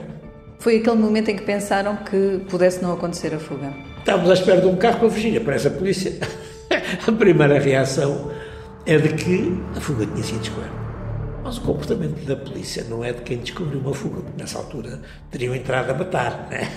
Foi 0.58 0.78
aquele 0.78 0.96
momento 0.96 1.30
em 1.30 1.37
que 1.37 1.44
pensaram 1.44 1.96
que 1.96 2.40
pudesse 2.48 2.82
não 2.82 2.92
acontecer 2.92 3.34
a 3.34 3.38
fuga? 3.38 3.72
Estávamos 3.98 4.30
à 4.30 4.34
espera 4.34 4.61
de 4.61 4.66
um 4.66 4.76
carro 4.76 5.00
para 5.00 5.11
fugir, 5.11 5.37
aparece 5.37 5.68
a 5.68 5.70
polícia. 5.70 6.18
a 7.06 7.12
primeira 7.12 7.58
reação 7.58 8.30
é 8.84 8.98
de 8.98 9.14
que 9.14 9.56
a 9.76 9.80
fuga 9.80 10.06
tinha 10.06 10.22
sido 10.22 10.40
descoberta. 10.40 10.88
Mas 11.48 11.56
o 11.56 11.62
comportamento 11.62 12.26
da 12.26 12.37
polícia 12.37 12.84
não 12.90 13.02
é 13.02 13.11
de 13.11 13.22
quem 13.22 13.38
descobriu 13.38 13.80
uma 13.80 13.94
fuga, 13.94 14.20
porque 14.20 14.38
nessa 14.38 14.58
altura 14.58 15.00
teriam 15.30 15.54
entrado 15.54 15.88
a 15.88 15.94
matar, 15.94 16.46
né? 16.50 16.70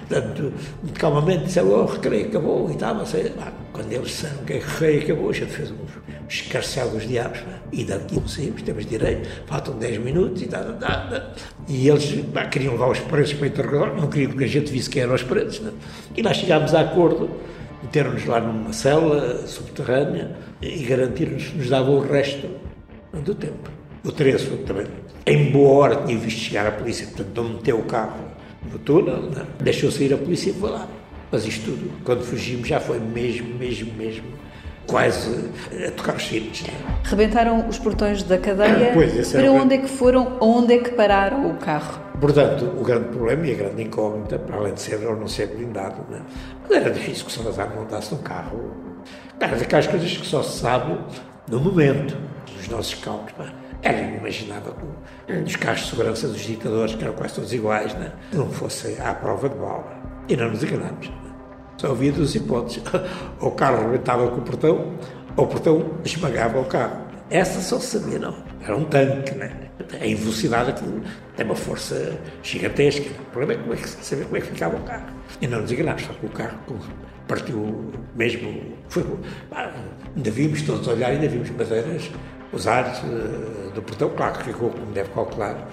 Portanto, 0.00 0.52
muito 0.82 0.98
calmamente 0.98 1.44
disseram, 1.44 1.70
oh, 1.70 1.84
recreio 1.84 2.26
acabou 2.26 2.68
e 2.68 2.74
tal, 2.74 2.96
mas 2.96 3.14
quando 3.72 3.92
eles 3.92 4.08
disseram 4.08 4.38
que 4.38 4.52
o 4.54 4.56
recreio 4.58 5.02
acabou, 5.04 5.30
a 5.30 5.32
gente 5.32 5.52
fez 5.52 5.70
um 5.70 5.76
escarcel 6.28 6.90
dos 6.90 7.06
diabos, 7.06 7.38
e 7.70 7.84
daqui 7.84 8.20
saímos, 8.26 8.62
temos 8.62 8.84
direito, 8.84 9.28
faltam 9.46 9.78
10 9.78 9.98
minutos 9.98 10.42
e 10.42 10.46
tal, 10.46 10.64
tal. 10.72 11.22
E 11.68 11.88
eles 11.88 12.24
queriam 12.50 12.72
levar 12.72 12.90
os 12.90 12.98
presos 12.98 13.34
para 13.34 13.46
interrogar, 13.46 13.94
não 13.94 14.08
queriam 14.08 14.32
que 14.32 14.42
a 14.42 14.48
gente 14.48 14.72
visse 14.72 14.90
quem 14.90 15.02
eram 15.02 15.14
os 15.14 15.22
presos, 15.22 15.60
né? 15.60 15.70
E 16.16 16.20
nós 16.20 16.36
chegámos 16.36 16.74
a 16.74 16.80
acordo, 16.80 17.30
meteram-nos 17.80 18.24
lá 18.26 18.40
numa 18.40 18.72
cela 18.72 19.46
subterrânea 19.46 20.36
e 20.60 20.82
garantiram-nos 20.82 21.44
que 21.44 21.58
nos 21.58 21.68
davam 21.68 21.94
o 21.94 22.00
resto 22.00 22.66
do 23.20 23.34
tempo. 23.34 23.70
O 24.04 24.12
Tereso 24.12 24.56
também, 24.58 24.86
em 25.26 25.50
boa 25.50 25.70
hora, 25.72 25.96
tinha 26.04 26.16
visto 26.18 26.38
chegar 26.38 26.66
a 26.66 26.70
polícia, 26.70 27.06
portanto 27.06 27.42
não 27.42 27.54
meteu 27.54 27.78
o 27.78 27.84
carro 27.84 28.24
no 28.70 28.78
túnel, 28.78 29.30
deixou 29.60 29.90
sair 29.90 30.14
a 30.14 30.16
polícia 30.16 30.50
e 30.50 30.54
foi 30.54 30.70
lá. 30.70 30.88
Mas 31.30 31.44
isto 31.44 31.64
tudo, 31.64 31.90
quando 32.04 32.22
fugimos, 32.22 32.68
já 32.68 32.78
foi 32.78 33.00
mesmo, 33.00 33.54
mesmo, 33.58 33.92
mesmo 33.94 34.26
quase 34.86 35.50
a 35.86 35.90
tocar 35.90 36.16
os 36.16 36.26
sinos. 36.26 36.62
Rebentaram 37.02 37.68
os 37.68 37.78
portões 37.78 38.22
da 38.22 38.38
cadeia. 38.38 38.92
Pois, 38.94 39.32
para 39.32 39.52
onde 39.52 39.74
é 39.74 39.78
que 39.78 39.88
foram? 39.88 40.38
Onde 40.40 40.74
é 40.74 40.78
que 40.78 40.90
pararam 40.92 41.50
o 41.50 41.54
carro? 41.54 42.00
Portanto, 42.20 42.72
o 42.78 42.84
grande 42.84 43.08
problema 43.08 43.46
e 43.46 43.52
a 43.52 43.56
grande 43.56 43.82
incógnita, 43.82 44.38
para 44.38 44.56
além 44.56 44.74
de 44.74 44.80
ser 44.80 45.04
ou 45.04 45.16
não 45.16 45.28
ser 45.28 45.48
blindado, 45.48 45.96
né? 46.08 46.22
mas 46.62 46.78
era 46.78 46.90
difícil 46.90 47.26
que 47.26 47.30
o 47.30 47.34
Salazar 47.34 47.74
montasse 47.74 48.14
um 48.14 48.18
carro. 48.18 48.70
Era 49.38 49.56
daquelas 49.56 49.86
coisas 49.86 50.16
que 50.16 50.26
só 50.26 50.42
se 50.42 50.60
sabe 50.60 50.96
no 51.48 51.60
momento 51.60 52.16
dos 52.66 52.76
nossos 52.76 52.94
cálculos. 52.94 53.52
Era 53.82 53.98
inimaginável 53.98 54.74
que 55.26 55.32
dos 55.32 55.56
carros 55.56 55.82
de 55.82 55.90
segurança 55.90 56.28
dos 56.28 56.40
ditadores, 56.40 56.94
que 56.94 57.04
eram 57.04 57.14
quase 57.14 57.34
todos 57.34 57.52
iguais, 57.52 57.94
né? 57.94 58.12
não 58.32 58.50
fosse 58.50 58.96
à 59.00 59.14
prova 59.14 59.48
de 59.48 59.56
bala. 59.56 60.02
E 60.28 60.36
não 60.36 60.50
nos 60.50 60.62
enganamos. 60.62 61.08
Né? 61.08 61.16
Só 61.76 61.92
havia 61.92 62.12
duas 62.12 62.34
hipóteses. 62.34 62.82
Ou 63.40 63.48
o 63.48 63.52
carro 63.52 63.90
rebentava 63.90 64.28
com 64.28 64.38
o 64.38 64.42
portão, 64.42 64.94
ou 65.36 65.44
o 65.44 65.46
portão 65.46 65.90
esmagava 66.04 66.58
o 66.58 66.64
carro. 66.64 67.06
Essa 67.28 67.60
só 67.60 67.78
sabia, 67.78 68.18
não. 68.18 68.34
Era 68.62 68.76
um 68.76 68.84
tanque, 68.84 69.34
né? 69.34 69.52
Em 70.00 70.14
velocidade 70.14 70.70
aquilo 70.70 71.02
tem 71.36 71.44
uma 71.44 71.54
força 71.54 72.18
gigantesca. 72.42 73.10
O 73.10 73.24
problema 73.26 73.52
é 73.52 73.56
como 73.62 73.74
é 73.74 73.76
que 73.76 73.88
saber 73.88 74.24
como 74.24 74.36
é 74.38 74.40
que 74.40 74.46
ficava 74.46 74.76
o 74.76 74.80
carro. 74.80 75.06
E 75.40 75.46
não 75.46 75.60
nos 75.60 75.70
enganamos, 75.70 76.02
só 76.02 76.12
que 76.14 76.24
o 76.24 76.30
carro 76.30 76.58
partiu 77.28 77.92
mesmo. 78.14 78.62
Foi, 78.88 79.04
ainda 80.16 80.30
vimos 80.30 80.62
todos 80.62 80.88
olhar, 80.88 81.10
ainda 81.10 81.28
vimos 81.28 81.50
madeiras 81.50 82.10
usar 82.52 83.02
uh, 83.04 83.70
do 83.72 83.82
portão, 83.82 84.10
claro 84.10 84.38
que 84.38 84.44
ficou, 84.44 84.70
como 84.70 84.92
deve 84.92 85.10
calcular, 85.10 85.68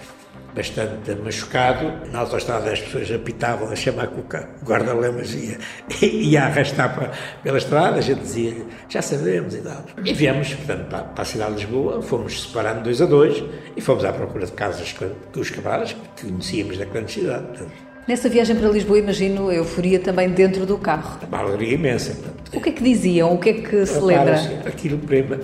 bastante 0.55 1.15
machucado. 1.15 1.91
Na 2.11 2.19
autostrada 2.19 2.71
as 2.71 2.79
pessoas 2.79 3.11
apitavam 3.11 3.69
a 3.71 3.75
chamar 3.75 4.07
o 4.07 4.23
guarda-lemas 4.65 5.33
ia, 5.33 5.57
ia 6.01 6.43
arrastar 6.45 6.93
para, 6.93 7.11
pela 7.41 7.57
estrada, 7.57 7.97
a 7.97 8.01
gente 8.01 8.21
dizia 8.21 8.65
já 8.87 9.01
sabemos 9.01 9.55
e 9.55 9.61
tal. 9.61 9.83
E 10.03 10.13
viemos, 10.13 10.53
portanto, 10.53 10.89
para, 10.89 11.03
para, 11.03 11.21
a 11.21 11.25
cidade 11.25 11.55
de 11.55 11.61
Lisboa, 11.61 12.01
fomos 12.01 12.43
separando 12.43 12.83
dois 12.83 13.01
a 13.01 13.05
dois 13.05 13.43
e 13.75 13.81
fomos 13.81 14.05
à 14.05 14.13
procura 14.13 14.45
de 14.45 14.51
casas 14.51 14.93
com 14.93 15.39
os 15.39 15.49
cavalos 15.49 15.95
que 16.15 16.27
conhecíamos 16.27 16.77
da 16.77 16.85
clandestinidade. 16.85 17.47
Portanto, 17.47 17.92
Nessa 18.05 18.27
viagem 18.27 18.53
para 18.57 18.67
Lisboa, 18.67 18.99
imagino 18.99 19.47
a 19.47 19.55
euforia 19.55 19.97
também 19.97 20.29
dentro 20.29 20.65
do 20.65 20.77
carro. 20.77 21.19
Uma 21.25 21.39
alegria 21.39 21.75
imensa. 21.75 22.13
O 22.53 22.59
que 22.59 22.69
é 22.69 22.71
que 22.73 22.83
diziam? 22.83 23.33
O 23.33 23.37
que 23.37 23.49
é 23.49 23.53
que 23.53 23.85
se 23.85 23.99
lembra? 24.01 24.35
Aquilo, 24.65 24.99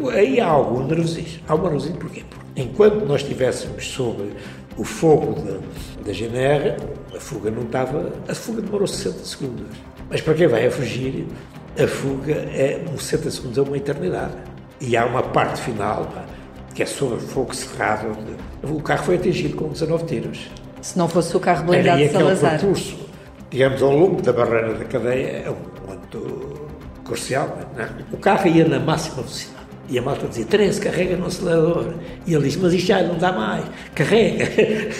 aí 0.09 0.41
há 0.41 0.47
algum 0.47 0.85
nervosismo. 0.85 1.41
Há 1.47 1.55
um 1.55 1.61
nervosismo 1.61 1.97
porquê? 1.97 2.23
Porque 2.29 2.61
enquanto 2.61 3.05
nós 3.05 3.21
estivéssemos 3.21 3.87
sob 3.87 4.33
o 4.75 4.83
fogo 4.83 5.39
da, 5.41 5.57
da 6.05 6.11
GNR, 6.11 6.75
a 7.15 7.19
fuga 7.19 7.49
não 7.49 7.63
estava. 7.63 8.11
A 8.27 8.35
fuga 8.35 8.61
demorou 8.61 8.87
60 8.87 9.23
segundos. 9.23 9.77
Mas 10.09 10.19
para 10.19 10.33
quem 10.33 10.47
vai 10.47 10.67
a 10.67 10.71
fugir, 10.71 11.27
a 11.81 11.87
fuga 11.87 12.33
é 12.33 12.83
um 12.93 12.97
60 12.97 13.31
segundos 13.31 13.57
é 13.57 13.61
uma 13.61 13.77
eternidade. 13.77 14.33
E 14.81 14.97
há 14.97 15.05
uma 15.05 15.23
parte 15.23 15.61
final 15.61 16.11
que 16.75 16.83
é 16.83 16.85
sobre 16.85 17.19
fogo 17.19 17.55
cerrado. 17.55 18.17
O 18.63 18.81
carro 18.81 19.05
foi 19.05 19.15
atingido 19.15 19.55
com 19.55 19.69
19 19.69 20.05
tiros. 20.05 20.49
Se 20.81 20.97
não 20.97 21.07
fosse 21.07 21.35
o 21.35 21.39
carro 21.39 21.65
blindado 21.65 21.99
de 21.99 22.09
Salazar. 22.09 22.51
percurso, 22.51 22.97
digamos, 23.49 23.81
ao 23.81 23.91
longo 23.91 24.21
da 24.21 24.31
barreira 24.31 24.73
da 24.73 24.85
cadeia, 24.85 25.43
é 25.45 25.49
um 25.49 25.55
ponto 25.55 26.69
crucial. 27.03 27.57
É? 27.77 27.87
O 28.11 28.17
carro 28.17 28.47
ia 28.47 28.67
na 28.67 28.79
máxima 28.79 29.15
velocidade. 29.17 29.59
E 29.89 29.97
a 29.97 30.01
malta 30.03 30.27
dizia, 30.27 30.45
Terence, 30.45 30.79
carrega 30.79 31.17
no 31.17 31.25
acelerador. 31.25 31.95
E 32.27 32.33
ele 32.33 32.43
disse, 32.43 32.59
mas 32.59 32.73
isto 32.73 32.87
já 32.87 33.01
não 33.01 33.17
dá 33.17 33.31
mais, 33.31 33.65
carrega. 33.95 34.45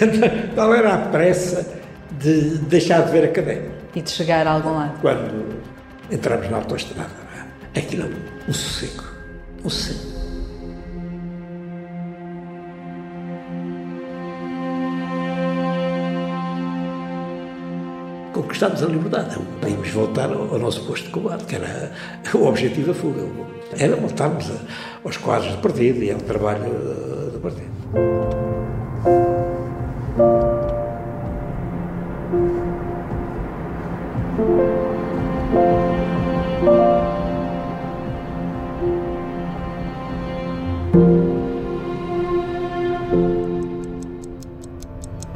Qual 0.54 0.74
era 0.74 0.94
a 0.94 0.98
pressa 1.08 1.80
de 2.18 2.58
deixar 2.58 3.06
de 3.06 3.12
ver 3.12 3.24
a 3.24 3.28
cadeia? 3.28 3.70
E 3.94 4.02
de 4.02 4.10
chegar 4.10 4.46
a 4.46 4.52
algum 4.52 4.74
lado. 4.74 5.00
Quando 5.00 5.60
entramos 6.10 6.50
na 6.50 6.56
autoestrada, 6.56 7.08
aquilo 7.76 8.02
é 8.02 8.50
um 8.50 8.52
sossego, 8.52 9.04
um 9.64 9.70
sossego. 9.70 10.19
conquistámos 18.42 18.82
a 18.82 18.86
liberdade. 18.86 19.38
Íamos 19.66 19.90
voltar 19.90 20.30
ao 20.30 20.58
nosso 20.58 20.84
posto 20.86 21.06
de 21.06 21.10
combate, 21.10 21.44
que 21.44 21.56
era 21.56 21.92
o 22.34 22.46
objetivo 22.46 22.88
da 22.88 22.94
fuga. 22.94 23.22
Era 23.78 23.96
voltarmos 23.96 24.50
aos 25.04 25.16
quadros 25.16 25.52
do 25.52 25.58
partido 25.58 26.02
e 26.02 26.10
ao 26.10 26.18
é 26.18 26.20
trabalho 26.20 26.64
eh, 26.64 27.30
do 27.32 27.40
partido. 27.40 27.70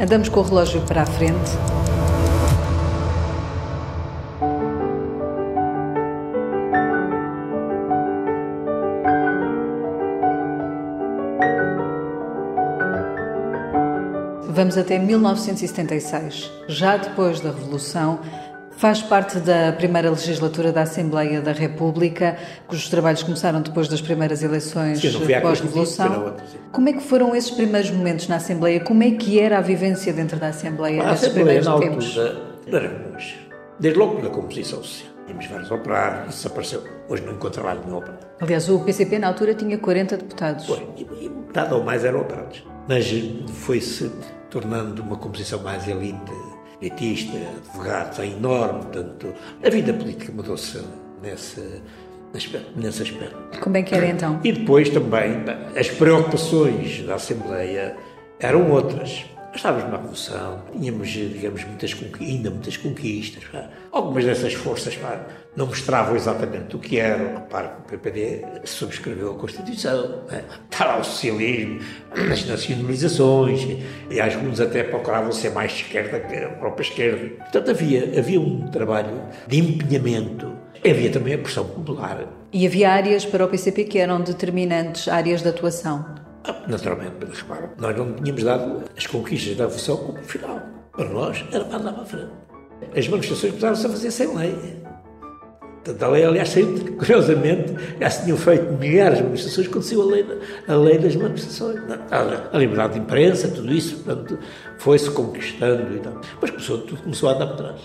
Andamos 0.01 0.29
com 0.29 0.41
o 0.41 0.43
relógio 0.43 0.81
para 0.83 1.03
a 1.03 1.07
frente 1.07 1.84
Vamos 14.75 14.91
até 14.91 14.99
1976, 14.99 16.51
já 16.67 16.97
depois 16.97 17.39
da 17.39 17.51
Revolução. 17.51 18.19
Faz 18.77 19.01
parte 19.01 19.39
da 19.39 19.73
primeira 19.73 20.11
legislatura 20.11 20.73
da 20.73 20.83
Assembleia 20.83 21.41
da 21.41 21.53
República, 21.53 22.37
cujos 22.67 22.89
trabalhos 22.89 23.23
começaram 23.23 23.63
depois 23.63 23.87
das 23.87 24.01
primeiras 24.01 24.43
eleições 24.43 25.01
pós-revolução. 25.41 26.35
Como 26.73 26.89
é 26.89 26.93
que 26.93 27.03
foram 27.05 27.37
esses 27.37 27.53
primeiros 27.53 27.89
momentos 27.93 28.27
na 28.27 28.35
Assembleia? 28.35 28.81
Como 28.81 29.01
é 29.05 29.13
que 29.13 29.39
era 29.39 29.59
a 29.59 29.61
vivência 29.61 30.13
dentro 30.13 30.41
da 30.41 30.49
Assembleia 30.49 31.03
a 31.05 31.11
nesses 31.13 31.29
Assembleia, 31.29 31.61
primeiros 31.61 31.67
na 31.69 31.79
tempos? 31.79 32.19
altura, 32.19 33.13
hoje. 33.15 33.49
Desde 33.79 33.99
logo 34.01 34.17
pela 34.17 34.31
composição 34.31 34.83
social. 34.83 35.15
Tínhamos 35.27 35.47
vários 35.47 35.71
operários, 35.71 36.35
isso 36.35 36.43
desapareceu. 36.43 36.83
Hoje 37.09 37.23
não 37.23 37.35
encontro 37.35 37.63
trabalho 37.63 37.81
nenhum 37.85 37.99
operário. 37.99 38.27
Aliás, 38.41 38.69
o 38.69 38.81
PCP 38.81 39.21
na 39.21 39.29
altura 39.29 39.55
tinha 39.55 39.79
40 39.79 40.17
deputados. 40.17 40.67
Foi, 40.67 40.85
e, 40.97 41.25
e 41.25 41.29
metade 41.29 41.73
ou 41.73 41.85
mais 41.85 42.05
eram 42.05 42.23
operários. 42.23 42.65
Mas 42.89 43.07
foi-se 43.49 44.11
tornando 44.55 45.03
uma 45.03 45.17
composição 45.17 45.61
mais 45.65 45.89
elite, 45.89 46.33
elitista, 46.81 47.37
advogados, 47.37 48.21
é 48.21 48.27
enorme. 48.27 48.83
Portanto, 48.83 49.35
a 49.65 49.69
vida 49.69 49.93
política 49.93 50.33
mudou-se 50.33 50.81
nesse, 51.21 51.83
nesse 52.77 53.03
aspecto. 53.03 53.61
Como 53.61 53.77
é 53.77 53.83
que 53.83 53.97
era 53.97 54.07
então? 54.07 54.39
E 54.45 54.53
depois 54.53 54.89
também 54.91 55.43
as 55.77 55.89
preocupações 55.91 57.03
da 57.03 57.17
Assembleia 57.17 57.97
eram 58.39 58.71
outras. 58.71 59.25
Estávamos 59.55 59.85
numa 59.85 59.99
revolução, 59.99 60.63
tínhamos, 60.73 61.09
digamos, 61.09 61.65
muitas 61.65 61.97
ainda 62.21 62.51
muitas 62.51 62.77
conquistas. 62.77 63.45
Pá. 63.45 63.69
Algumas 63.93 64.25
dessas 64.25 64.53
forças 64.53 64.97
pá, 64.97 65.27
não 65.55 65.67
mostravam 65.67 66.17
exatamente 66.17 66.75
o 66.75 66.79
que 66.81 66.99
eram. 66.99 67.35
Repare 67.35 67.69
que 67.69 67.95
o 67.95 67.99
PPD 67.99 68.45
subscreveu 68.65 69.31
a 69.31 69.35
Constituição, 69.35 70.23
né? 70.29 70.43
lá 70.81 70.99
o 70.99 71.05
socialismo, 71.05 71.81
as 72.33 72.45
nacionalizações, 72.47 73.79
e 74.11 74.21
alguns 74.21 74.61
até 74.61 74.83
procuravam 74.83 75.31
ser 75.31 75.51
mais 75.51 75.71
de 75.71 75.83
esquerda 75.83 76.19
que 76.19 76.37
a 76.37 76.49
própria 76.49 76.83
esquerda. 76.83 77.29
Portanto, 77.45 77.71
havia, 77.71 78.19
havia 78.19 78.41
um 78.41 78.67
trabalho 78.69 79.23
de 79.47 79.61
empenhamento. 79.61 80.53
Havia 80.85 81.11
também 81.11 81.35
a 81.35 81.39
pressão 81.39 81.65
popular. 81.65 82.27
E 82.53 82.67
havia 82.67 82.91
áreas 82.91 83.25
para 83.25 83.45
o 83.45 83.49
PCP 83.49 83.85
que 83.85 83.99
eram 83.99 84.21
determinantes, 84.21 85.07
áreas 85.07 85.43
de 85.43 85.49
atuação. 85.49 86.24
Naturalmente, 86.69 87.15
mas 87.27 87.39
repara, 87.41 87.71
nós 87.79 87.97
não 87.97 88.13
tínhamos 88.13 88.43
dado 88.43 88.83
as 88.97 89.07
conquistas 89.07 89.57
da 89.57 89.65
Revolução 89.65 89.97
como 89.97 90.23
final. 90.23 90.61
Para 90.93 91.09
nós, 91.09 91.45
era 91.51 91.65
para 91.65 91.79
andar 91.79 91.93
para 91.93 92.05
frente. 92.05 92.31
As 92.97 93.09
manifestações 93.09 93.53
começaram-se 93.53 93.87
a 93.87 93.91
fazer 93.91 94.11
sem 94.11 94.37
lei. 94.37 94.55
Portanto, 95.85 96.03
a 96.03 96.09
lei, 96.09 96.25
aliás, 96.25 96.49
saiu, 96.51 96.75
curiosamente, 96.97 97.75
já 98.01 98.11
se 98.11 98.25
tinham 98.25 98.37
feito 98.37 98.73
milhares 98.73 99.19
de 99.19 99.25
manifestações 99.25 99.69
quando 99.69 99.85
saiu 99.85 100.03
a 100.03 100.07
lei, 100.07 100.27
a 100.69 100.75
lei 100.75 100.99
das 100.99 101.17
manifestações. 101.17 101.81
A, 102.11 102.57
a 102.57 102.59
liberdade 102.59 102.95
de 102.95 103.01
imprensa, 103.01 103.49
tudo 103.49 103.73
isso, 103.73 103.97
portanto, 103.97 104.39
foi-se 104.79 105.11
conquistando 105.11 105.95
e 105.95 106.01
tal. 106.01 106.21
Mas 106.41 106.51
começou, 106.51 106.79
tudo 106.79 107.03
começou 107.03 107.29
a 107.31 107.33
andar 107.33 107.47
para 107.49 107.57
trás. 107.57 107.81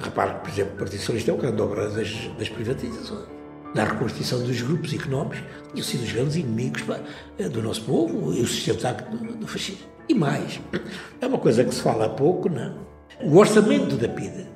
Repare 0.00 0.34
por 0.40 0.50
exemplo, 0.50 0.74
o 0.74 0.78
Partido 0.78 0.98
Socialista 0.98 1.30
é 1.30 1.34
o 1.34 1.36
grande 1.36 1.62
obra 1.62 1.88
das, 1.88 2.12
das 2.38 2.48
privatizações 2.48 3.41
na 3.74 3.84
reconstituição 3.84 4.42
dos 4.42 4.60
grupos 4.60 4.92
económicos, 4.92 5.38
tinham 5.72 5.84
sido 5.84 6.02
os 6.02 6.12
grandes 6.12 6.36
inimigos 6.36 6.82
pá, 6.82 6.98
do 7.50 7.62
nosso 7.62 7.82
povo 7.82 8.32
e 8.34 8.40
o 8.40 8.46
sustentáculo 8.46 9.16
do, 9.18 9.36
do 9.36 9.46
fascismo. 9.46 9.86
E 10.08 10.14
mais, 10.14 10.60
é 11.20 11.26
uma 11.26 11.38
coisa 11.38 11.64
que 11.64 11.74
se 11.74 11.80
fala 11.80 12.06
há 12.06 12.08
pouco, 12.08 12.48
não? 12.48 12.74
O 13.22 13.36
orçamento 13.36 13.96
da 13.96 14.08
PIDE 14.08 14.46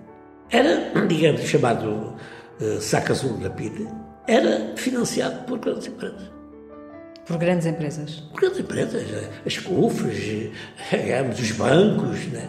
era, 0.50 1.06
digamos, 1.06 1.42
chamado 1.42 2.14
uh, 2.60 2.80
saco 2.80 3.12
azul 3.12 3.38
da 3.38 3.50
PIDE, 3.50 3.88
era 4.26 4.72
financiado 4.76 5.44
por 5.44 5.58
grandes 5.58 5.86
empresas. 5.86 6.36
Por 7.26 7.38
grandes 7.38 7.66
empresas? 7.66 8.10
Por 8.32 8.40
grandes 8.40 8.60
empresas, 8.60 9.02
as 9.44 9.58
CUFs, 9.58 10.50
digamos, 10.90 11.40
os 11.40 11.52
bancos, 11.52 12.26
né? 12.26 12.48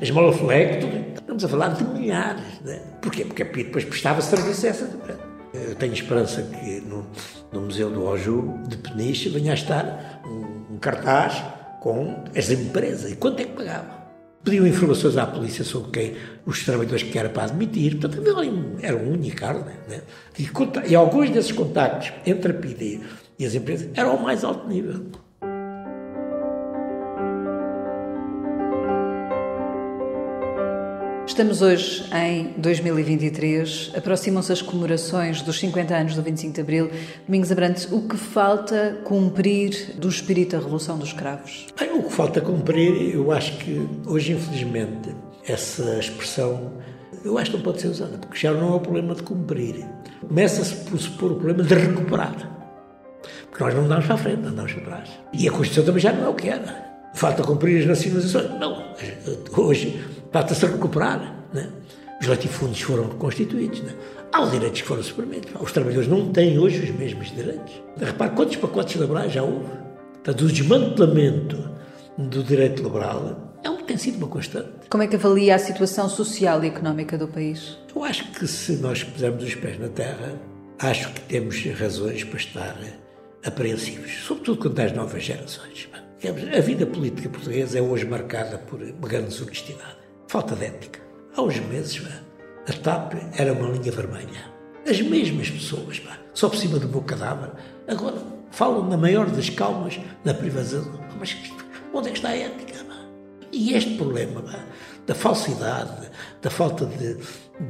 as 0.00 0.10
Malaflex, 0.10 0.84
estamos 1.14 1.44
a 1.44 1.48
falar 1.48 1.68
de 1.68 1.84
milhares. 1.84 2.60
Né? 2.64 2.80
Porquê? 3.00 3.24
Porque 3.24 3.42
a 3.42 3.46
PIDE 3.46 3.64
depois 3.64 3.84
prestava 3.84 4.20
serviço 4.20 4.66
a 4.66 4.68
essa 4.68 4.84
empresa. 4.84 5.35
Eu 5.68 5.74
tenho 5.74 5.92
esperança 5.92 6.42
que 6.42 6.80
no, 6.80 7.06
no 7.52 7.62
Museu 7.62 7.90
do 7.90 8.04
Oju 8.04 8.60
de 8.68 8.76
Peniche 8.76 9.28
venha 9.28 9.52
a 9.52 9.54
estar 9.54 10.22
um, 10.24 10.74
um, 10.74 10.78
cartaz 10.78 11.42
com 11.80 12.24
as 12.36 12.50
empresas 12.50 13.12
e 13.12 13.16
quanto 13.16 13.40
é 13.40 13.44
que 13.44 13.52
pagava. 13.52 13.96
Pediam 14.44 14.66
informações 14.66 15.16
à 15.16 15.26
polícia 15.26 15.64
sobre 15.64 15.90
quem 15.90 16.16
os 16.44 16.64
trabalhadores 16.64 17.02
que 17.02 17.18
era 17.18 17.28
para 17.28 17.44
admitir, 17.44 17.98
portanto 17.98 18.22
era 18.80 18.96
um 18.96 19.12
unicarne. 19.12 19.72
Né? 19.88 20.02
E, 20.38 20.48
e 20.88 20.94
alguns 20.94 21.30
desses 21.30 21.52
contactos 21.52 22.12
entre 22.24 22.52
a 22.52 22.54
PIDE 22.54 23.00
e 23.38 23.44
as 23.44 23.54
empresas 23.54 23.88
eram 23.94 24.12
ao 24.12 24.18
mais 24.18 24.44
alto 24.44 24.68
nível. 24.68 25.06
Estamos 31.26 31.60
hoje 31.60 32.04
em 32.14 32.54
2023, 32.56 33.92
aproximam-se 33.96 34.52
as 34.52 34.62
comemorações 34.62 35.42
dos 35.42 35.58
50 35.58 35.94
anos 35.94 36.14
do 36.14 36.22
25 36.22 36.54
de 36.54 36.60
Abril. 36.60 36.90
Domingos 37.26 37.50
Abrantes, 37.50 37.90
o 37.90 38.02
que 38.02 38.16
falta 38.16 39.00
cumprir 39.04 39.96
do 39.98 40.08
espírito 40.08 40.52
da 40.52 40.58
Revolução 40.58 40.96
dos 40.96 41.12
Cravos? 41.12 41.66
Bem, 41.78 41.92
o 41.98 42.04
que 42.04 42.12
falta 42.12 42.40
cumprir, 42.40 43.12
eu 43.12 43.32
acho 43.32 43.58
que 43.58 43.86
hoje, 44.06 44.32
infelizmente, 44.32 45.14
essa 45.46 45.98
expressão, 45.98 46.72
eu 47.24 47.36
acho 47.36 47.50
que 47.50 47.56
não 47.56 47.64
pode 47.64 47.80
ser 47.80 47.88
usada, 47.88 48.16
porque 48.18 48.38
já 48.38 48.52
não 48.52 48.74
é 48.74 48.76
o 48.76 48.80
problema 48.80 49.14
de 49.14 49.24
cumprir. 49.24 49.84
Começa-se 50.26 50.76
por 50.88 50.98
supor 50.98 51.32
o 51.32 51.34
problema 51.34 51.64
de 51.64 51.74
recuperar. 51.74 52.56
Porque 53.50 53.64
nós 53.64 53.74
não 53.74 53.84
andamos 53.84 54.06
para 54.06 54.14
a 54.14 54.18
frente, 54.18 54.46
andamos 54.46 54.72
para 54.74 54.84
trás. 54.84 55.10
E 55.32 55.48
a 55.48 55.50
Constituição 55.50 55.84
também 55.84 56.00
já 56.00 56.12
não 56.12 56.26
é 56.26 56.28
o 56.28 56.34
que 56.34 56.48
era. 56.48 56.86
Falta 57.14 57.42
cumprir 57.42 57.80
as 57.80 57.86
nacionalizações. 57.86 58.60
Não, 58.60 58.94
hoje 59.56 60.04
Trata-se 60.36 60.66
de 60.66 60.72
recuperar. 60.72 61.34
Né? 61.50 61.66
Os 62.20 62.26
latifúndios 62.26 62.82
foram 62.82 63.08
reconstituídos. 63.08 63.80
Né? 63.80 63.94
Há 64.30 64.42
os 64.42 64.50
direitos 64.50 64.82
que 64.82 64.86
foram 64.86 65.02
suprimidos. 65.02 65.50
Os 65.58 65.72
trabalhadores 65.72 66.10
não 66.10 66.30
têm 66.30 66.58
hoje 66.58 66.78
os 66.78 66.90
mesmos 66.90 67.34
direitos. 67.34 67.72
Repare 67.98 68.32
quantos 68.32 68.56
pacotes 68.56 69.00
laborais 69.00 69.32
já 69.32 69.42
houve. 69.42 69.70
Portanto, 70.12 70.44
o 70.44 70.48
desmantelamento 70.48 71.70
do 72.18 72.44
direito 72.44 72.82
laboral 72.82 73.54
é 73.64 73.70
um, 73.70 73.78
tem 73.78 73.96
sido 73.96 74.18
uma 74.18 74.28
constante. 74.28 74.68
Como 74.90 75.02
é 75.02 75.06
que 75.06 75.16
avalia 75.16 75.54
a 75.54 75.58
situação 75.58 76.06
social 76.06 76.62
e 76.62 76.66
económica 76.66 77.16
do 77.16 77.28
país? 77.28 77.78
Eu 77.94 78.04
acho 78.04 78.30
que 78.32 78.46
se 78.46 78.72
nós 78.72 79.02
pusermos 79.02 79.42
os 79.42 79.54
pés 79.54 79.80
na 79.80 79.88
terra, 79.88 80.38
acho 80.78 81.14
que 81.14 81.20
temos 81.22 81.64
razões 81.80 82.24
para 82.24 82.36
estar 82.36 82.76
apreensivos, 83.42 84.12
sobretudo 84.26 84.58
quanto 84.60 84.82
às 84.82 84.92
novas 84.92 85.22
gerações. 85.22 85.88
A 86.54 86.60
vida 86.60 86.84
política 86.84 87.30
portuguesa 87.30 87.78
é 87.78 87.80
hoje 87.80 88.04
marcada 88.04 88.58
por 88.58 88.82
uma 88.82 89.08
grande 89.08 89.28
desonestidade. 89.28 90.05
Falta 90.28 90.56
de 90.56 90.64
ética. 90.64 91.00
Há 91.36 91.42
uns 91.42 91.58
meses, 91.60 92.00
pá, 92.00 92.10
a 92.68 92.72
TAP 92.72 93.14
era 93.38 93.52
uma 93.52 93.68
linha 93.68 93.92
vermelha. 93.92 94.56
As 94.88 95.00
mesmas 95.00 95.50
pessoas, 95.50 96.00
pá, 96.00 96.18
só 96.34 96.48
por 96.48 96.56
cima 96.56 96.78
do 96.78 96.88
meu 96.88 97.02
cadáver, 97.02 97.50
agora 97.86 98.16
falam 98.50 98.88
na 98.88 98.96
maior 98.96 99.30
das 99.30 99.48
calmas 99.50 100.00
na 100.24 100.34
privação. 100.34 100.84
Mas 101.18 101.36
onde 101.94 102.08
é 102.08 102.10
que 102.10 102.18
está 102.18 102.30
a 102.30 102.36
ética? 102.36 102.84
Pá? 102.84 102.96
E 103.52 103.74
este 103.74 103.94
problema 103.94 104.42
pá, 104.42 104.64
da 105.06 105.14
falsidade, 105.14 106.10
da 106.42 106.50
falta 106.50 106.86
de, 106.86 107.18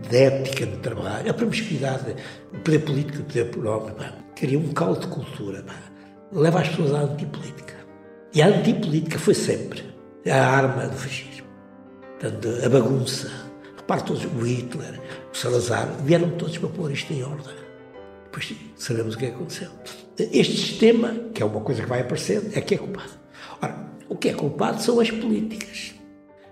de, 0.08 0.16
ética 0.16 0.64
no 0.64 0.78
trabalho, 0.78 1.30
a 1.30 1.34
promiscuidade, 1.34 2.16
o 2.54 2.58
poder 2.60 2.78
político 2.78 3.18
e 3.18 3.20
o 3.20 3.24
poder 3.24 3.48
económico, 3.48 4.04
cria 4.34 4.58
um 4.58 4.72
caldo 4.72 5.00
de 5.00 5.08
cultura, 5.08 5.62
pá, 5.62 5.76
leva 6.32 6.60
as 6.60 6.68
pessoas 6.70 6.94
à 6.94 7.00
antipolítica. 7.00 7.74
E 8.32 8.40
a 8.40 8.46
antipolítica 8.46 9.18
foi 9.18 9.34
sempre 9.34 9.84
a 10.26 10.36
arma 10.36 10.86
do 10.88 10.96
fascismo. 10.96 11.35
Portanto, 12.18 12.48
a 12.64 12.68
bagunça. 12.68 13.30
Repare 13.76 14.02
todos, 14.02 14.24
o 14.24 14.44
Hitler, 14.44 15.00
o 15.32 15.36
Salazar, 15.36 15.88
vieram 16.02 16.30
todos 16.30 16.58
para 16.58 16.68
pôr 16.68 16.90
isto 16.90 17.12
em 17.12 17.22
ordem. 17.22 17.54
Depois 18.24 18.54
sabemos 18.76 19.14
o 19.14 19.18
que 19.18 19.26
aconteceu. 19.26 19.70
Este 20.18 20.56
sistema, 20.56 21.14
que 21.32 21.42
é 21.42 21.46
uma 21.46 21.60
coisa 21.60 21.82
que 21.82 21.88
vai 21.88 22.00
aparecendo, 22.00 22.50
é 22.54 22.60
que 22.60 22.74
é 22.74 22.78
culpado. 22.78 23.12
Ora, 23.62 23.86
o 24.08 24.16
que 24.16 24.30
é 24.30 24.32
culpado 24.32 24.82
são 24.82 24.98
as 24.98 25.10
políticas. 25.10 25.94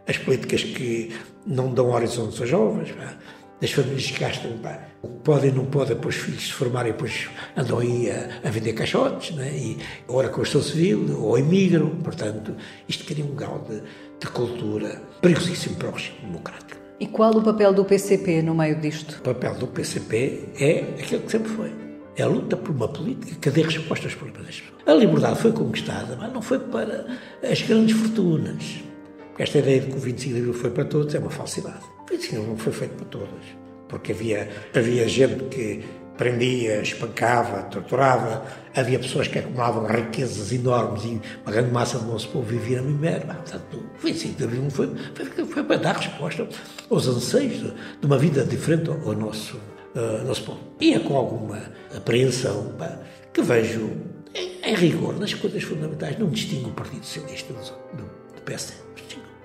As 0.07 0.19
políticas 0.19 0.63
que 0.63 1.15
não 1.47 1.73
dão 1.73 1.91
horizontes 1.91 2.41
aos 2.41 2.49
jovens, 2.49 2.93
pá. 2.93 3.17
as 3.63 3.71
famílias 3.71 4.11
que 4.11 4.21
gastam, 4.21 4.59
pá, 4.59 4.81
podem 5.25 5.51
ou 5.51 5.57
não 5.57 5.65
podem 5.67 5.97
para 5.97 6.09
os 6.09 6.15
filhos 6.15 6.47
se 6.47 6.53
formarem, 6.53 6.93
depois 6.93 7.29
andam 7.57 7.79
aí 7.79 8.11
a, 8.11 8.49
a 8.49 8.51
vender 8.51 8.75
caixotes, 8.75 9.35
né? 9.35 9.51
e 9.57 9.79
com 10.07 10.21
a 10.21 10.29
construção 10.29 10.63
civil, 10.63 11.21
ou 11.23 11.39
emigram. 11.39 11.89
Portanto, 12.03 12.55
isto 12.89 13.05
cria 13.05 13.25
um 13.25 13.35
grau 13.35 13.67
de 13.69 13.83
de 14.25 14.31
cultura 14.31 15.03
perigosíssimo 15.21 15.77
para 15.77 15.89
o 15.89 15.93
regime 15.93 16.19
democrático. 16.23 16.81
E 16.99 17.07
qual 17.07 17.37
o 17.37 17.43
papel 17.43 17.75
do 17.75 17.85
PCP 17.85 18.43
no 18.43 18.55
meio 18.55 18.81
disto? 18.81 19.19
O 19.19 19.23
papel 19.23 19.55
do 19.57 19.67
PCP 19.67 20.49
é 20.59 20.79
aquele 20.99 21.23
que 21.23 21.31
sempre 21.31 21.51
foi. 21.51 21.73
É 22.17 22.23
a 22.23 22.27
luta 22.27 22.57
por 22.57 22.71
uma 22.71 22.89
política 22.89 23.35
que 23.41 23.51
dê 23.51 23.63
resposta 23.63 24.07
aos 24.07 24.15
problemas 24.15 24.47
das 24.47 24.61
pessoas. 24.61 24.83
A 24.87 24.95
liberdade 24.95 25.41
foi 25.41 25.53
conquistada, 25.53 26.17
mas 26.17 26.33
não 26.33 26.41
foi 26.41 26.61
para 26.61 27.07
as 27.43 27.61
grandes 27.63 27.97
fortunas. 27.97 28.83
Porque 29.29 29.43
esta 29.43 29.59
ideia 29.59 29.81
de 29.81 29.89
que 29.89 29.97
o 29.97 30.01
25 30.01 30.35
de 30.35 30.41
Abril 30.41 30.55
foi 30.55 30.71
para 30.71 30.85
todos 30.85 31.15
é 31.15 31.19
uma 31.19 31.31
falsidade. 31.31 31.85
O 32.07 32.11
25 32.11 32.31
de 32.31 32.37
Abril 32.37 32.51
não 32.53 32.57
foi 32.57 32.73
feito 32.73 32.95
para 32.95 33.07
todos. 33.07 33.45
Porque 33.89 34.13
havia, 34.13 34.49
havia 34.75 35.09
gente 35.09 35.45
que 35.45 35.85
prendia, 36.17 36.81
espancava, 36.81 37.63
torturava. 37.65 38.45
Havia 38.75 38.99
pessoas 38.99 39.29
que 39.29 39.39
acumulavam 39.39 39.87
riquezas 39.87 40.53
enormes 40.53 41.05
e 41.05 41.21
uma 41.43 41.53
grande 41.53 41.71
massa 41.71 41.99
do 41.99 42.07
nosso 42.07 42.29
povo 42.29 42.45
vivia 42.45 42.81
na 42.81 42.89
miséria. 42.89 43.27
Portanto, 43.27 43.85
o 43.97 44.03
25 44.03 44.37
de 44.37 44.45
Abril 44.45 44.71
foi, 44.71 44.91
foi, 45.15 45.47
foi, 45.47 45.65
para 45.65 45.77
dar 45.77 45.97
resposta 45.97 46.49
aos 46.91 47.07
anseios 47.07 47.61
de, 48.01 48.07
uma 48.07 48.19
vida 48.19 48.45
diferente 48.45 48.91
ao, 48.91 49.15
nosso, 49.15 49.57
uh, 49.95 50.25
nosso 50.27 50.45
povo. 50.45 50.61
E 50.81 50.95
é 50.95 50.99
com 50.99 51.17
alguma 51.17 51.63
apreensão 51.97 52.73
pá, 52.79 52.99
que 53.33 53.43
vejo, 53.43 53.91
em, 54.35 54.71
em, 54.71 54.75
rigor, 54.75 55.19
nas 55.19 55.35
coisas 55.35 55.63
fundamentais, 55.63 56.19
não 56.19 56.29
distingo 56.29 56.71
o 56.71 56.73
Partido 56.73 57.05
Socialista 57.05 57.53
do, 57.53 58.05
do 58.35 58.43
PSD. 58.45 58.85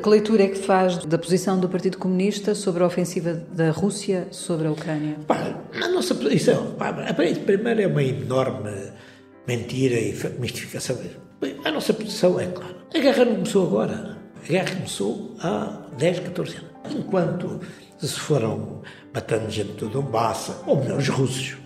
Que 0.02 0.08
leitura 0.08 0.44
é 0.44 0.48
que 0.48 0.60
faz 0.60 1.04
da 1.06 1.18
posição 1.18 1.60
do 1.60 1.68
Partido 1.68 1.98
Comunista 1.98 2.56
sobre 2.56 2.84
a 2.84 2.86
ofensiva 2.86 3.34
da 3.34 3.70
Rússia 3.70 4.30
sobre 4.32 4.66
a 4.66 4.72
Ucrânia? 4.72 5.18
Pá, 5.28 5.60
a 5.74 5.90
nossa 5.90 6.16
posição, 6.16 6.74
primeiro 7.46 7.82
é 7.82 7.88
uma 7.88 8.02
enorme 8.02 8.94
mentira 9.46 10.00
e 10.00 10.18
mistificação. 10.40 10.98
A 11.66 11.72
nossa 11.72 11.94
posição 11.94 12.40
é 12.40 12.46
clara. 12.48 12.78
A 12.96 12.98
guerra 12.98 13.26
não 13.26 13.36
começou 13.36 13.68
agora. 13.68 14.18
A 14.42 14.48
guerra 14.48 14.74
começou 14.74 15.36
há 15.42 15.82
10, 15.98 16.20
14 16.20 16.56
anos. 16.56 16.96
Enquanto 16.96 17.60
se 18.00 18.20
foram 18.20 18.82
matando 19.14 19.50
gente 19.50 19.74
do 19.74 19.90
Donbass, 19.90 20.54
ou 20.66 20.78
melhor, 20.78 21.00
os 21.00 21.10
russos. 21.10 21.58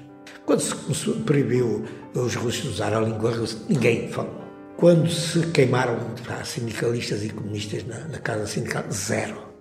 Quando 0.43 0.60
se 0.60 0.74
começou, 0.74 1.13
proibiu 1.17 1.86
os 2.15 2.34
russos 2.34 2.65
usar 2.65 2.96
a 2.96 3.00
língua 3.00 3.30
russa, 3.30 3.60
ninguém 3.69 4.08
falou. 4.10 4.42
Quando 4.78 5.10
se 5.10 5.40
queimaram 5.48 5.98
sindicalistas 6.44 7.24
e 7.24 7.30
comunistas 7.30 7.86
na, 7.86 8.00
na 8.08 8.20
casa 8.20 8.48
sindical, 8.48 8.84
zero. 8.92 9.54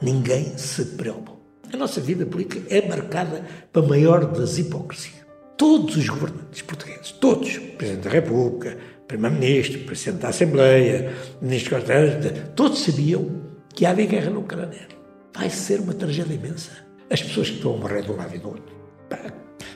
Ninguém 0.00 0.56
se 0.56 0.84
preocupou. 0.84 1.38
A 1.72 1.76
nossa 1.76 2.00
vida 2.00 2.24
política 2.24 2.62
é 2.74 2.86
marcada 2.88 3.44
pela 3.72 3.86
maior 3.86 4.24
das 4.24 4.58
hipócrisias. 4.58 5.18
Todos 5.56 5.96
os 5.96 6.08
governantes 6.08 6.62
portugueses, 6.62 7.12
todos, 7.12 7.58
Presidente 7.58 8.04
da 8.04 8.10
República, 8.10 8.78
Primeiro-Ministro, 9.06 9.80
Presidente 9.80 10.22
da 10.22 10.28
Assembleia, 10.28 11.12
Ministro 11.42 11.82
da 11.82 12.30
todos 12.54 12.78
sabiam 12.78 13.42
que 13.74 13.84
havia 13.84 14.06
guerra 14.06 14.30
na 14.30 14.38
Ucrânia. 14.38 14.88
Vai 15.34 15.50
ser 15.50 15.80
uma 15.80 15.94
tragédia 15.94 16.34
imensa. 16.34 16.70
As 17.10 17.22
pessoas 17.22 17.50
que 17.50 17.56
estão 17.56 17.74
a 17.74 17.78
morrer 17.78 18.02
de 18.02 18.10
um 18.10 18.16
lado 18.16 18.34
e 18.34 18.38
do 18.38 18.48
outro. 18.48 18.78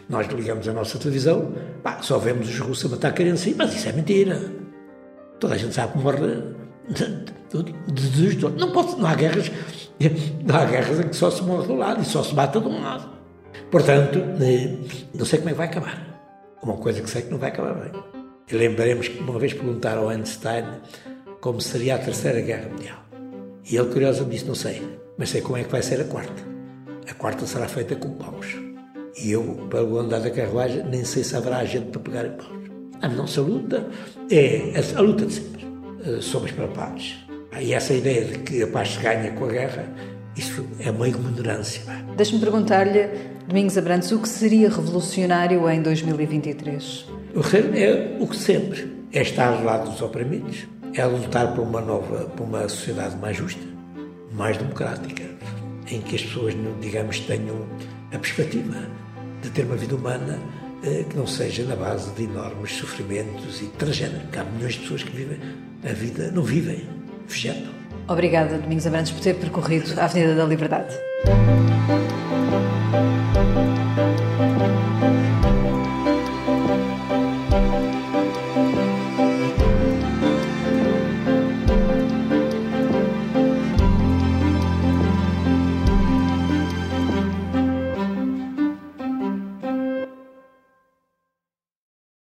Nós 0.09 0.27
ligamos 0.29 0.69
a 0.69 0.73
nossa 0.73 0.99
televisão, 0.99 1.53
pá, 1.83 2.01
só 2.03 2.19
vemos 2.19 2.49
os 2.49 2.59
russos 2.59 2.87
a 2.87 2.89
matar 2.89 3.13
querendo 3.13 3.39
mas 3.57 3.75
isso 3.75 3.89
é 3.89 3.93
mentira. 3.93 4.62
Toda 5.43 5.57
a 5.57 5.59
gente 5.59 5.75
sabe 5.75 5.95
que 5.95 5.99
morre 5.99 6.19
de, 6.89 7.05
de, 7.51 8.47
não, 8.57 8.71
pode, 8.71 8.95
não 8.95 9.09
há 9.09 9.15
guerras 9.17 9.51
não 10.45 10.55
há 10.55 10.65
guerras 10.65 11.01
em 11.01 11.09
que 11.09 11.17
só 11.17 11.33
se 11.33 11.43
morre 11.43 11.67
de 11.67 11.73
um 11.73 11.79
lado 11.79 12.01
e 12.01 12.05
só 12.05 12.23
se 12.23 12.33
mata 12.33 12.61
de 12.61 12.69
um 12.69 12.81
lado. 12.81 13.11
Portanto, 13.69 14.21
eh, 14.41 14.77
não 15.13 15.27
sei 15.27 15.41
como 15.41 15.49
é 15.49 15.53
que 15.53 15.59
vai 15.59 15.67
acabar. 15.67 16.55
Uma 16.63 16.77
coisa 16.77 17.01
que 17.01 17.11
sei 17.11 17.23
que 17.23 17.31
não 17.33 17.39
vai 17.39 17.49
acabar 17.51 17.75
bem. 17.75 17.91
E 18.49 18.55
lembraremos 18.55 19.09
que 19.09 19.19
uma 19.19 19.37
vez 19.37 19.53
perguntaram 19.53 20.03
ao 20.03 20.11
Einstein 20.11 20.65
como 21.41 21.61
seria 21.61 21.97
a 21.97 21.99
Terceira 21.99 22.41
Guerra 22.41 22.69
Mundial. 22.69 23.05
E 23.69 23.77
ele, 23.77 23.93
curiosamente, 23.93 24.37
disse: 24.37 24.47
Não 24.47 24.55
sei, 24.55 24.81
mas 25.19 25.31
sei 25.31 25.41
como 25.41 25.57
é 25.57 25.65
que 25.65 25.73
vai 25.73 25.83
ser 25.83 26.01
a 26.01 26.05
quarta. 26.05 26.41
A 27.11 27.15
quarta 27.15 27.47
será 27.47 27.67
feita 27.67 27.97
com 27.97 28.11
paus. 28.11 28.47
E 29.21 29.33
eu, 29.33 29.43
para 29.69 29.83
o 29.83 29.99
andar 29.99 30.21
da 30.21 30.31
carruagem, 30.31 30.85
nem 30.85 31.05
sei 31.05 31.25
se 31.25 31.35
haverá 31.35 31.65
gente 31.65 31.87
para 31.87 32.01
pegar 32.01 32.27
em 32.27 32.37
paus. 32.37 32.62
A 33.03 33.09
nossa 33.09 33.41
luta 33.41 33.85
é 34.31 34.73
a, 34.97 35.01
luta 35.01 35.27
de 35.27 35.33
sempre. 35.35 35.65
Uh, 35.65 36.23
somos 36.23 36.53
para 36.53 36.67
a 36.67 36.69
paz. 36.69 37.17
E 37.61 37.75
essa 37.75 37.93
ideia 37.93 38.25
de 38.25 38.39
que 38.39 38.63
a 38.63 38.67
paz 38.69 38.91
se 38.91 39.01
ganha 39.01 39.33
com 39.33 39.45
a 39.45 39.49
guerra, 39.49 39.93
isso 40.37 40.65
é 40.79 40.91
uma 40.91 41.09
ignorância. 41.09 41.83
Deixe-me 42.17 42.41
perguntar-lhe, 42.41 43.09
Domingos 43.49 43.77
Abrantes, 43.77 44.13
o 44.13 44.21
que 44.21 44.29
seria 44.29 44.69
revolucionário 44.69 45.69
em 45.69 45.83
2023? 45.83 47.07
É 47.75 48.17
o 48.21 48.27
que 48.27 48.37
sempre. 48.37 48.93
É 49.13 49.21
estar 49.21 49.49
ao 49.49 49.65
lado 49.65 49.91
dos 49.91 50.01
oprimidos, 50.01 50.67
é 50.95 51.05
lutar 51.05 51.55
por 51.55 51.63
uma 51.63 51.81
nova, 51.81 52.27
por 52.37 52.45
uma 52.45 52.69
sociedade 52.69 53.17
mais 53.17 53.37
justa, 53.37 53.63
mais 54.33 54.57
democrática, 54.57 55.25
em 55.91 56.01
que 56.01 56.15
as 56.15 56.23
pessoas, 56.23 56.55
digamos, 56.81 57.19
tenham 57.21 57.67
a 58.13 58.19
perspectiva 58.19 58.79
de 59.43 59.51
ter 59.51 59.65
uma 59.65 59.77
vida 59.77 59.97
humana 59.97 60.39
eh, 60.39 60.62
que 60.83 61.17
não 61.17 61.27
seja 61.27 61.65
na 61.65 61.77
base 61.77 62.11
de 62.13 62.25
enormes 62.25 62.73
sofrimentos 62.73 63.63
e 63.63 63.67
tragédias. 63.67 64.23
Há 64.37 64.45
milhões 64.45 64.75
de 64.75 64.81
pessoas 64.81 65.03
que 65.03 65.17
vivem 65.17 65.39
a 65.89 65.93
vida, 65.93 66.31
não 66.33 66.43
vivem, 66.43 66.89
vegetam. 67.29 67.73
Obrigada, 68.09 68.59
Domingos 68.59 68.87
Abrantes, 68.87 69.13
por 69.13 69.21
ter 69.21 69.35
percorrido 69.35 69.99
a 70.01 70.05
Avenida 70.05 70.35
da 70.35 70.45
Liberdade. 70.45 70.95